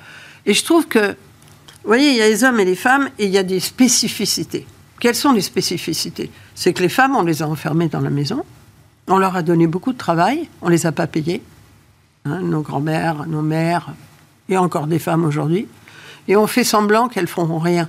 et 0.47 0.55
je 0.55 0.65
trouve 0.65 0.87
que, 0.87 1.11
vous 1.11 1.89
voyez, 1.89 2.11
il 2.11 2.17
y 2.17 2.23
a 2.23 2.29
les 2.29 2.45
hommes 2.45 2.61
et 2.61 2.65
les 2.65 2.77
femmes, 2.77 3.11
et 3.19 3.27
il 3.27 3.33
y 3.33 3.39
a 3.39 3.43
des 3.43 3.61
spécificités. 3.61 4.67
Quelles 5.01 5.15
sont 5.15 5.33
les 5.33 5.43
spécificités? 5.43 6.31
C'est 6.55 6.73
que 6.73 6.83
les 6.83 6.89
femmes, 6.89 7.17
on 7.17 7.23
les 7.23 7.43
a 7.43 7.49
enfermées 7.49 7.89
dans 7.89 8.01
la 8.01 8.11
maison, 8.11 8.45
on 9.09 9.19
leur 9.19 9.37
a 9.37 9.43
donné 9.43 9.67
beaucoup 9.67 9.93
de 9.93 9.99
travail, 9.99 10.49
on 10.63 10.69
les 10.69 10.87
a 10.87 10.93
pas 10.93 11.07
payées. 11.07 11.43
Hein, 12.25 12.41
nos 12.41 12.61
grands-mères, 12.61 13.27
nos 13.27 13.43
mères, 13.43 13.95
et 14.49 14.57
encore 14.57 14.87
des 14.87 14.99
femmes 14.99 15.25
aujourd'hui, 15.25 15.69
et 16.29 16.37
on 16.37 16.47
fait 16.47 16.65
semblant 16.65 17.09
qu'elles 17.09 17.29
font 17.29 17.59
rien. 17.59 17.89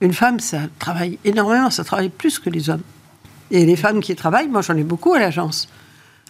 Une 0.00 0.12
femme, 0.12 0.38
ça 0.38 0.60
travaille 0.78 1.18
énormément, 1.24 1.70
ça 1.70 1.84
travaille 1.84 2.08
plus 2.08 2.38
que 2.38 2.50
les 2.50 2.70
hommes. 2.70 2.82
Et 3.50 3.64
les 3.64 3.76
femmes 3.76 4.00
qui 4.00 4.14
travaillent, 4.14 4.48
moi 4.48 4.62
j'en 4.62 4.76
ai 4.76 4.84
beaucoup 4.84 5.14
à 5.14 5.18
l'agence, 5.18 5.68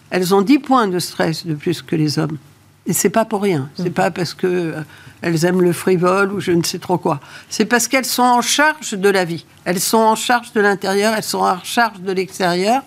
elles 0.09 0.33
ont 0.33 0.41
10 0.41 0.59
points 0.59 0.87
de 0.87 0.99
stress 0.99 1.45
de 1.45 1.53
plus 1.53 1.81
que 1.81 1.95
les 1.95 2.17
hommes. 2.17 2.37
Et 2.85 2.93
c'est 2.93 3.11
pas 3.11 3.25
pour 3.25 3.43
rien. 3.43 3.69
C'est 3.75 3.91
pas 3.91 4.09
parce 4.09 4.33
que 4.33 4.47
euh, 4.47 4.81
elles 5.21 5.45
aiment 5.45 5.61
le 5.61 5.73
frivole 5.73 6.33
ou 6.33 6.39
je 6.39 6.51
ne 6.51 6.63
sais 6.63 6.79
trop 6.79 6.97
quoi. 6.97 7.19
C'est 7.47 7.65
parce 7.65 7.87
qu'elles 7.87 8.05
sont 8.05 8.23
en 8.23 8.41
charge 8.41 8.93
de 8.93 9.09
la 9.09 9.25
vie. 9.25 9.45
Elles 9.65 9.79
sont 9.79 9.97
en 9.97 10.15
charge 10.15 10.53
de 10.53 10.61
l'intérieur, 10.61 11.13
elles 11.15 11.21
sont 11.21 11.39
en 11.39 11.63
charge 11.63 11.99
de 11.99 12.11
l'extérieur. 12.11 12.81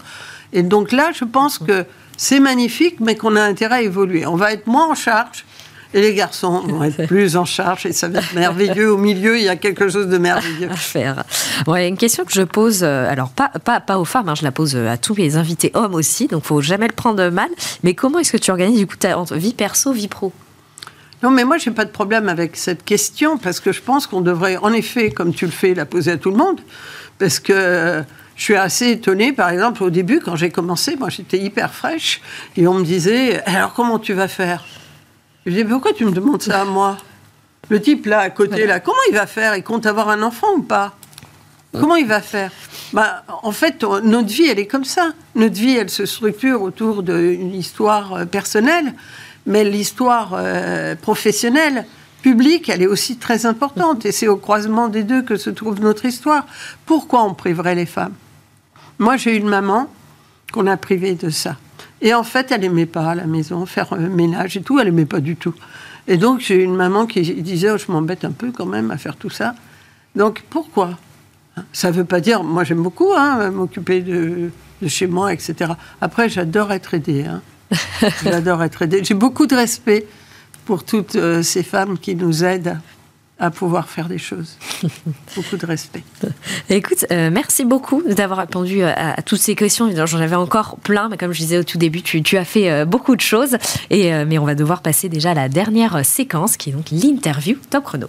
Et 0.52 0.64
donc 0.64 0.90
là, 0.90 1.12
je 1.14 1.24
pense 1.24 1.58
que 1.58 1.84
c'est 2.16 2.40
magnifique, 2.40 2.98
mais 2.98 3.14
qu'on 3.14 3.36
a 3.36 3.42
intérêt 3.42 3.76
à 3.76 3.82
évoluer. 3.82 4.26
On 4.26 4.34
va 4.34 4.52
être 4.52 4.66
moins 4.66 4.88
en 4.88 4.94
charge 4.94 5.44
Et 5.94 6.00
les 6.00 6.14
garçons 6.14 6.60
vont 6.60 6.82
être 6.82 7.06
plus 7.06 7.36
en 7.36 7.44
charge 7.44 7.86
et 7.86 7.92
ça 7.92 8.08
va 8.08 8.20
être 8.20 8.34
merveilleux. 8.34 8.92
Au 8.92 8.96
milieu, 8.96 9.36
il 9.38 9.44
y 9.44 9.48
a 9.48 9.56
quelque 9.56 9.88
chose 9.88 10.08
de 10.08 10.18
merveilleux. 10.18 10.70
À 10.70 10.76
faire. 10.76 11.24
Ouais, 11.66 11.88
une 11.88 11.96
question 11.96 12.24
que 12.24 12.32
je 12.32 12.42
pose, 12.42 12.82
euh, 12.82 13.10
alors 13.10 13.30
pas, 13.30 13.48
pas, 13.48 13.80
pas 13.80 13.98
aux 13.98 14.04
femmes, 14.04 14.28
hein, 14.28 14.34
je 14.34 14.44
la 14.44 14.52
pose 14.52 14.76
à 14.76 14.96
tous 14.96 15.14
les 15.14 15.36
invités 15.36 15.70
hommes 15.74 15.94
aussi, 15.94 16.28
donc 16.28 16.44
faut 16.44 16.62
jamais 16.62 16.86
le 16.86 16.94
prendre 16.94 17.28
mal. 17.28 17.48
Mais 17.82 17.94
comment 17.94 18.18
est-ce 18.18 18.32
que 18.32 18.38
tu 18.38 18.50
organises 18.50 18.78
du 18.78 18.86
coup 18.86 18.96
ta 18.96 19.18
entre 19.18 19.36
vie 19.36 19.54
perso, 19.54 19.92
vie 19.92 20.08
pro? 20.08 20.32
Non, 21.22 21.30
mais 21.30 21.44
moi, 21.44 21.56
j'ai 21.56 21.70
pas 21.70 21.84
de 21.84 21.90
problème 21.90 22.28
avec 22.28 22.56
cette 22.56 22.84
question 22.84 23.38
parce 23.38 23.60
que 23.60 23.70
je 23.70 23.80
pense 23.80 24.08
qu'on 24.08 24.22
devrait, 24.22 24.56
en 24.56 24.72
effet, 24.72 25.10
comme 25.10 25.32
tu 25.32 25.44
le 25.44 25.52
fais, 25.52 25.72
la 25.74 25.86
poser 25.86 26.12
à 26.12 26.16
tout 26.16 26.30
le 26.30 26.36
monde. 26.36 26.60
Parce 27.18 27.38
que 27.38 28.02
je 28.34 28.42
suis 28.42 28.56
assez 28.56 28.90
étonnée, 28.90 29.32
par 29.32 29.50
exemple, 29.50 29.84
au 29.84 29.90
début, 29.90 30.18
quand 30.18 30.34
j'ai 30.34 30.50
commencé, 30.50 30.96
moi, 30.96 31.10
j'étais 31.10 31.38
hyper 31.38 31.72
fraîche 31.72 32.20
et 32.56 32.66
on 32.66 32.74
me 32.74 32.84
disait 32.84 33.40
Alors, 33.44 33.72
comment 33.74 34.00
tu 34.00 34.14
vas 34.14 34.26
faire? 34.26 34.64
Je 35.46 35.52
dis 35.52 35.64
Pourquoi 35.64 35.92
tu 35.92 36.04
me 36.04 36.12
demandes 36.12 36.42
ça 36.42 36.62
à 36.62 36.64
moi 36.64 36.96
Le 37.68 37.80
type 37.80 38.06
là, 38.06 38.20
à 38.20 38.30
côté, 38.30 38.66
là, 38.66 38.80
comment 38.80 38.96
il 39.08 39.14
va 39.14 39.26
faire 39.26 39.56
Il 39.56 39.62
compte 39.62 39.86
avoir 39.86 40.08
un 40.08 40.22
enfant 40.22 40.48
ou 40.56 40.62
pas 40.62 40.94
Comment 41.72 41.96
il 41.96 42.06
va 42.06 42.20
faire 42.20 42.50
bah, 42.92 43.24
En 43.42 43.52
fait, 43.52 43.82
notre 43.82 44.28
vie, 44.28 44.46
elle 44.46 44.58
est 44.58 44.66
comme 44.66 44.84
ça. 44.84 45.12
Notre 45.34 45.54
vie, 45.54 45.76
elle 45.76 45.88
se 45.88 46.04
structure 46.04 46.60
autour 46.60 47.02
d'une 47.02 47.54
histoire 47.54 48.12
euh, 48.12 48.24
personnelle 48.26 48.94
mais 49.46 49.64
l'histoire 49.64 50.32
euh, 50.34 50.94
professionnelle, 50.94 51.86
publique, 52.22 52.68
elle 52.68 52.82
est 52.82 52.86
aussi 52.86 53.16
très 53.16 53.46
importante. 53.46 54.06
Et 54.06 54.12
c'est 54.12 54.28
au 54.28 54.36
croisement 54.36 54.88
des 54.88 55.02
deux 55.02 55.22
que 55.22 55.36
se 55.36 55.50
trouve 55.50 55.80
notre 55.80 56.04
histoire. 56.04 56.46
Pourquoi 56.86 57.24
on 57.24 57.34
priverait 57.34 57.74
les 57.74 57.86
femmes? 57.86 58.14
Moi, 58.98 59.16
j'ai 59.16 59.36
une 59.36 59.48
maman 59.48 59.88
qu'on 60.52 60.66
a 60.66 60.76
privée 60.76 61.14
de 61.14 61.30
ça. 61.30 61.56
Et 62.02 62.12
en 62.12 62.24
fait, 62.24 62.50
elle 62.50 62.60
n'aimait 62.60 62.86
pas 62.86 63.10
à 63.10 63.14
la 63.14 63.26
maison 63.26 63.64
faire 63.64 63.92
euh, 63.92 64.08
ménage 64.08 64.56
et 64.56 64.62
tout, 64.62 64.78
elle 64.78 64.86
n'aimait 64.86 65.06
pas 65.06 65.20
du 65.20 65.36
tout. 65.36 65.54
Et 66.08 66.16
donc, 66.16 66.40
j'ai 66.40 66.56
une 66.56 66.74
maman 66.74 67.06
qui 67.06 67.22
disait 67.42 67.70
oh, 67.70 67.78
Je 67.78 67.90
m'embête 67.90 68.24
un 68.24 68.32
peu 68.32 68.50
quand 68.50 68.66
même 68.66 68.90
à 68.90 68.98
faire 68.98 69.16
tout 69.16 69.30
ça. 69.30 69.54
Donc, 70.16 70.42
pourquoi? 70.50 70.98
Ça 71.72 71.90
ne 71.90 71.96
veut 71.96 72.04
pas 72.04 72.20
dire. 72.20 72.42
Moi, 72.42 72.64
j'aime 72.64 72.82
beaucoup 72.82 73.12
hein, 73.16 73.50
m'occuper 73.50 74.00
de, 74.00 74.50
de, 74.82 74.88
chez 74.88 75.06
moi, 75.06 75.32
etc. 75.32 75.72
Après, 76.00 76.28
j'adore 76.28 76.72
être 76.72 76.94
aidée. 76.94 77.24
Hein. 77.24 77.40
J'adore 78.24 78.62
être 78.62 78.82
aidée. 78.82 79.02
J'ai 79.02 79.14
beaucoup 79.14 79.46
de 79.46 79.54
respect 79.54 80.06
pour 80.66 80.84
toutes 80.84 81.16
euh, 81.16 81.42
ces 81.42 81.62
femmes 81.62 81.98
qui 81.98 82.14
nous 82.14 82.44
aident 82.44 82.78
à 83.38 83.50
pouvoir 83.50 83.88
faire 83.88 84.08
des 84.08 84.18
choses. 84.18 84.56
beaucoup 85.36 85.56
de 85.56 85.66
respect. 85.66 86.04
Écoute, 86.68 87.06
euh, 87.10 87.30
merci 87.32 87.64
beaucoup 87.64 88.02
d'avoir 88.02 88.38
répondu 88.38 88.82
à, 88.82 89.20
toutes 89.22 89.40
ces 89.40 89.54
questions. 89.54 89.90
J'en 90.06 90.20
avais 90.20 90.36
encore 90.36 90.76
plein, 90.76 91.08
mais 91.08 91.16
comme 91.16 91.32
je 91.32 91.40
disais 91.40 91.58
au 91.58 91.64
tout 91.64 91.78
début, 91.78 92.02
tu, 92.02 92.22
tu 92.22 92.36
as 92.36 92.44
fait 92.44 92.70
euh, 92.70 92.84
beaucoup 92.84 93.16
de 93.16 93.20
choses. 93.20 93.56
Et, 93.90 94.12
mais 94.24 94.38
on 94.38 94.44
va 94.44 94.54
devoir 94.54 94.82
passer 94.82 95.08
déjà 95.08 95.32
à 95.32 95.34
la 95.34 95.48
dernière 95.48 96.04
séquence, 96.04 96.56
qui 96.56 96.70
est 96.70 96.72
donc 96.72 96.90
l'interview 96.90 97.56
top 97.70 97.84
chrono. 97.84 98.08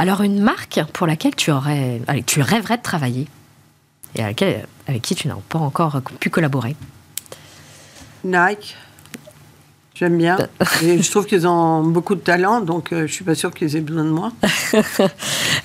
Alors 0.00 0.22
une 0.22 0.40
marque 0.40 0.80
pour 0.92 1.08
laquelle 1.08 1.34
tu 1.34 1.50
aurais, 1.50 2.00
tu 2.24 2.40
rêverais 2.40 2.76
de 2.76 2.82
travailler 2.82 3.26
et 4.14 4.22
avec 4.22 4.44
qui 5.02 5.14
tu 5.14 5.28
n'as 5.28 5.34
pas 5.48 5.58
encore 5.58 6.00
pu 6.20 6.30
collaborer? 6.30 6.76
Nike. 8.24 8.76
J'aime 9.98 10.16
bien. 10.16 10.38
Et 10.84 11.02
je 11.02 11.10
trouve 11.10 11.26
qu'ils 11.26 11.48
ont 11.48 11.82
beaucoup 11.82 12.14
de 12.14 12.20
talent, 12.20 12.60
donc 12.60 12.92
euh, 12.92 13.08
je 13.08 13.12
suis 13.12 13.24
pas 13.24 13.34
sûre 13.34 13.52
qu'ils 13.52 13.74
aient 13.74 13.80
besoin 13.80 14.04
de 14.04 14.10
moi. 14.10 14.32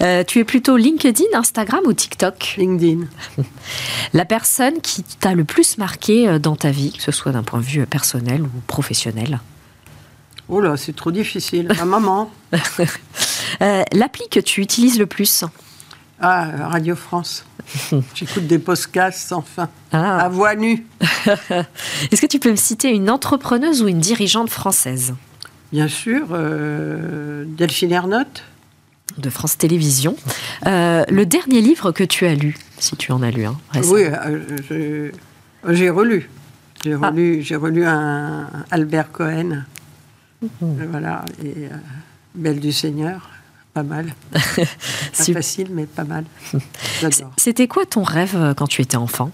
Euh, 0.02 0.24
tu 0.24 0.40
es 0.40 0.44
plutôt 0.44 0.76
LinkedIn, 0.76 1.24
Instagram 1.34 1.82
ou 1.86 1.94
TikTok? 1.94 2.56
LinkedIn. 2.58 3.06
La 4.14 4.26
personne 4.26 4.82
qui 4.82 5.04
t'a 5.04 5.34
le 5.34 5.46
plus 5.46 5.78
marqué 5.78 6.28
euh, 6.28 6.40
dans 6.40 6.56
ta 6.56 6.72
vie, 6.72 6.92
que 6.92 7.02
ce 7.02 7.12
soit 7.12 7.32
d'un 7.32 7.44
point 7.44 7.60
de 7.60 7.66
vue 7.66 7.86
personnel 7.86 8.42
ou 8.42 8.50
professionnel? 8.68 9.40
Oh 10.50 10.60
là, 10.60 10.76
c'est 10.78 10.96
trop 10.96 11.12
difficile. 11.12 11.72
Ma 11.78 11.86
maman. 11.86 12.32
L'appli 13.62 14.28
que 14.30 14.40
tu 14.40 14.62
utilises 14.62 14.98
le 14.98 15.06
plus? 15.06 15.46
Ah, 16.20 16.70
Radio 16.70 16.96
France. 16.96 17.46
J'écoute 18.16 18.48
des 18.48 18.60
podcasts 18.60 19.28
sans 19.28 19.42
fin. 19.42 19.70
Ah. 19.92 20.26
À 20.26 20.30
voix 20.30 20.56
nue. 20.56 20.86
Est-ce 22.12 22.22
que 22.22 22.28
tu 22.28 22.40
peux 22.40 22.52
me 22.52 22.56
citer 22.56 22.90
une 22.90 23.10
entrepreneuse 23.10 23.82
ou 23.82 23.88
une 23.88 24.00
dirigeante 24.00 24.50
française? 24.50 25.14
Bien 25.72 25.88
sûr, 25.88 26.28
euh, 26.32 27.46
Delphine 27.48 27.92
Ernotte. 27.92 28.44
De 29.18 29.30
France 29.30 29.58
Télévisions. 29.58 30.16
Euh, 30.66 31.04
le 31.08 31.26
dernier 31.26 31.62
livre 31.62 31.92
que 31.92 32.04
tu 32.04 32.26
as 32.26 32.34
lu, 32.34 32.56
si 32.80 32.96
tu 32.96 33.12
en 33.12 33.22
as 33.22 33.30
lu 33.30 33.46
un. 33.46 33.58
oui, 33.86 34.04
euh, 34.06 35.12
j'ai 35.70 35.90
relu. 35.90 36.30
J'ai 36.84 36.94
ah. 36.94 37.10
relu, 37.10 37.42
j'ai 37.44 37.56
relu 37.56 37.86
un 37.86 38.48
Albert 38.72 39.12
Cohen. 39.12 39.66
Mhm. 40.42 40.88
Voilà, 40.90 41.26
et 41.44 41.70
Belle 42.34 42.60
du 42.60 42.72
Seigneur 42.72 43.30
pas 43.74 43.84
mal. 43.84 44.14
pas 44.32 45.24
facile, 45.34 45.68
mais 45.72 45.86
pas 45.86 46.04
mal. 46.04 46.26
C'était 47.38 47.68
quoi 47.68 47.86
ton 47.86 48.04
rêve 48.04 48.36
euh, 48.36 48.54
quand 48.54 48.68
tu 48.68 48.82
étais 48.82 48.98
enfant? 48.98 49.32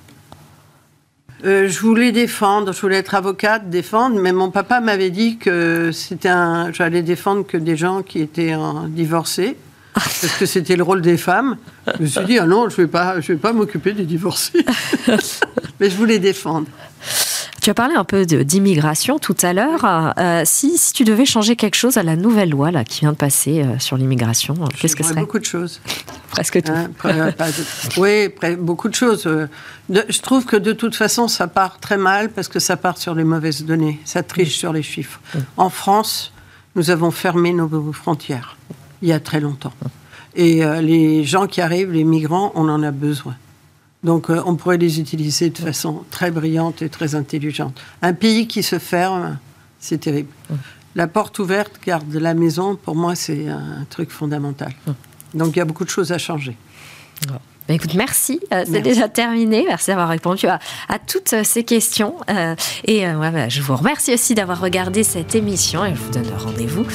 Euh, 1.46 1.70
je 1.70 1.80
voulais 1.80 2.12
défendre, 2.12 2.74
je 2.74 2.82
voulais 2.82 2.98
être 2.98 3.16
avocate, 3.16 3.70
défendre, 3.70 4.20
mais 4.20 4.34
mon 4.34 4.52
papa 4.52 4.82
m'avait 4.82 5.10
dit 5.10 5.38
que 5.38 5.92
c'était 5.94 6.30
un, 6.30 6.74
j'allais 6.74 7.02
défendre 7.02 7.48
que 7.48 7.56
des 7.56 7.78
gens 7.78 8.02
qui 8.02 8.20
étaient 8.20 8.56
divorcés, 8.90 9.56
parce 9.94 10.36
que 10.38 10.46
c'était 10.46 10.76
le 10.76 10.84
rôle 10.84 11.02
des 11.02 11.16
femmes. 11.16 11.56
Je 11.96 12.02
me 12.02 12.08
suis 12.08 12.26
dit 12.26 12.40
ah 12.40 12.46
non, 12.46 12.68
je 12.68 12.76
vais 12.76 12.88
pas, 12.88 13.22
je 13.22 13.32
vais 13.32 13.40
pas 13.40 13.54
m'occuper 13.54 13.94
des 13.94 14.04
divorcés, 14.04 14.66
mais 15.80 15.90
je 15.90 15.96
voulais 15.96 16.20
défendre. 16.20 16.68
Tu 17.62 17.70
as 17.70 17.74
parlé 17.74 17.96
un 17.96 18.04
peu 18.04 18.26
d'immigration 18.26 19.20
tout 19.20 19.36
à 19.42 19.54
l'heure. 19.54 20.14
Euh, 20.18 20.44
si, 20.46 20.78
si, 20.78 20.94
tu 20.94 21.04
devais 21.04 21.26
changer 21.26 21.56
quelque 21.56 21.76
chose 21.76 21.98
à 21.98 22.04
la 22.04 22.16
nouvelle 22.16 22.50
loi 22.50 22.72
là, 22.72 22.84
qui 22.84 23.02
vient 23.02 23.12
de 23.12 23.18
passer 23.18 23.62
euh, 23.62 23.80
sur 23.80 23.98
l'immigration, 23.98 24.56
qu'est-ce 24.80 24.96
que 24.96 25.04
ce 25.04 25.10
serait 25.10 25.22
Beaucoup 25.22 25.40
de 25.40 25.46
choses. 25.46 25.82
Presque 26.32 26.62
tout. 26.62 26.72
Hein, 26.72 26.90
oui, 27.98 28.30
beaucoup 28.58 28.88
de 28.88 28.96
choses. 28.96 29.26
Euh, 29.28 29.48
je 29.90 30.22
trouve 30.22 30.46
que 30.46 30.56
de 30.56 30.72
toute 30.72 30.96
façon, 30.96 31.28
ça 31.28 31.48
part 31.48 31.80
très 31.80 31.98
mal 31.98 32.30
parce 32.30 32.48
que 32.48 32.60
ça 32.60 32.78
part 32.78 32.98
sur 32.98 33.14
les 33.16 33.24
mauvaises 33.24 33.66
données. 33.66 34.00
Ça 34.06 34.24
triche 34.24 34.58
sur 34.58 34.72
les 34.72 34.84
chiffres. 34.84 35.20
En 35.58 35.70
France, 35.70 36.32
nous 36.76 36.92
avons 36.92 37.12
fermé 37.12 37.52
nos 37.52 37.92
frontières 37.92 38.58
il 39.02 39.10
y 39.10 39.14
a 39.14 39.20
très 39.20 39.40
longtemps. 39.40 39.74
Et 40.36 40.64
les 40.82 41.24
gens 41.24 41.48
qui 41.48 41.62
arrivent, 41.62 41.92
les 41.92 42.04
migrants, 42.04 42.52
on 42.56 42.70
en 42.70 42.84
a 42.84 42.92
besoin. 42.92 43.36
Donc 44.04 44.30
euh, 44.30 44.42
on 44.46 44.56
pourrait 44.56 44.78
les 44.78 45.00
utiliser 45.00 45.50
de 45.50 45.58
façon 45.58 46.04
très 46.10 46.32
brillante 46.32 46.82
et 46.82 46.90
très 46.90 47.16
intelligente. 47.16 47.80
Un 48.02 48.14
pays 48.14 48.48
qui 48.48 48.64
se 48.64 48.80
ferme, 48.80 49.38
c'est 49.80 50.00
terrible. 50.00 50.30
La 50.96 51.08
porte 51.08 51.40
ouverte 51.40 51.80
garde 51.86 52.14
la 52.14 52.34
maison, 52.34 52.76
pour 52.76 52.96
moi, 52.96 53.16
c'est 53.16 53.48
un 53.48 53.86
truc 53.90 54.10
fondamental. 54.10 54.74
Donc 55.34 55.56
il 55.56 55.60
y 55.60 55.62
a 55.62 55.66
beaucoup 55.66 55.86
de 55.86 55.90
choses 55.90 56.12
à 56.12 56.18
changer. 56.18 56.56
Bah, 57.28 57.76
écoute, 57.76 57.94
merci. 57.94 58.40
Euh, 58.52 58.64
c'est 58.66 58.82
déjà 58.82 59.08
terminé. 59.08 59.66
Merci 59.68 59.92
d'avoir 59.92 60.10
répondu 60.10 60.48
à, 60.48 60.60
toutes 61.06 61.44
ces 61.44 61.64
questions. 61.64 62.16
Euh, 62.30 62.56
et 62.86 63.06
bah, 63.06 63.50
je 63.50 63.62
vous 63.62 63.76
remercie 63.76 64.14
aussi 64.14 64.34
d'avoir 64.34 64.60
regardé 64.60 65.04
cette 65.04 65.36
émission 65.36 65.86
et 65.86 65.94
je 65.94 66.00
vous 66.00 66.12
donne 66.12 66.32
rendez-vous 66.38 66.86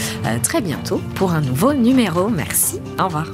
très 0.43 0.61
bientôt 0.61 1.01
pour 1.15 1.33
un 1.33 1.43
nouveau 1.43 1.75
numéro. 1.75 2.29
Merci. 2.29 2.81
Au 2.99 3.05
revoir. 3.05 3.27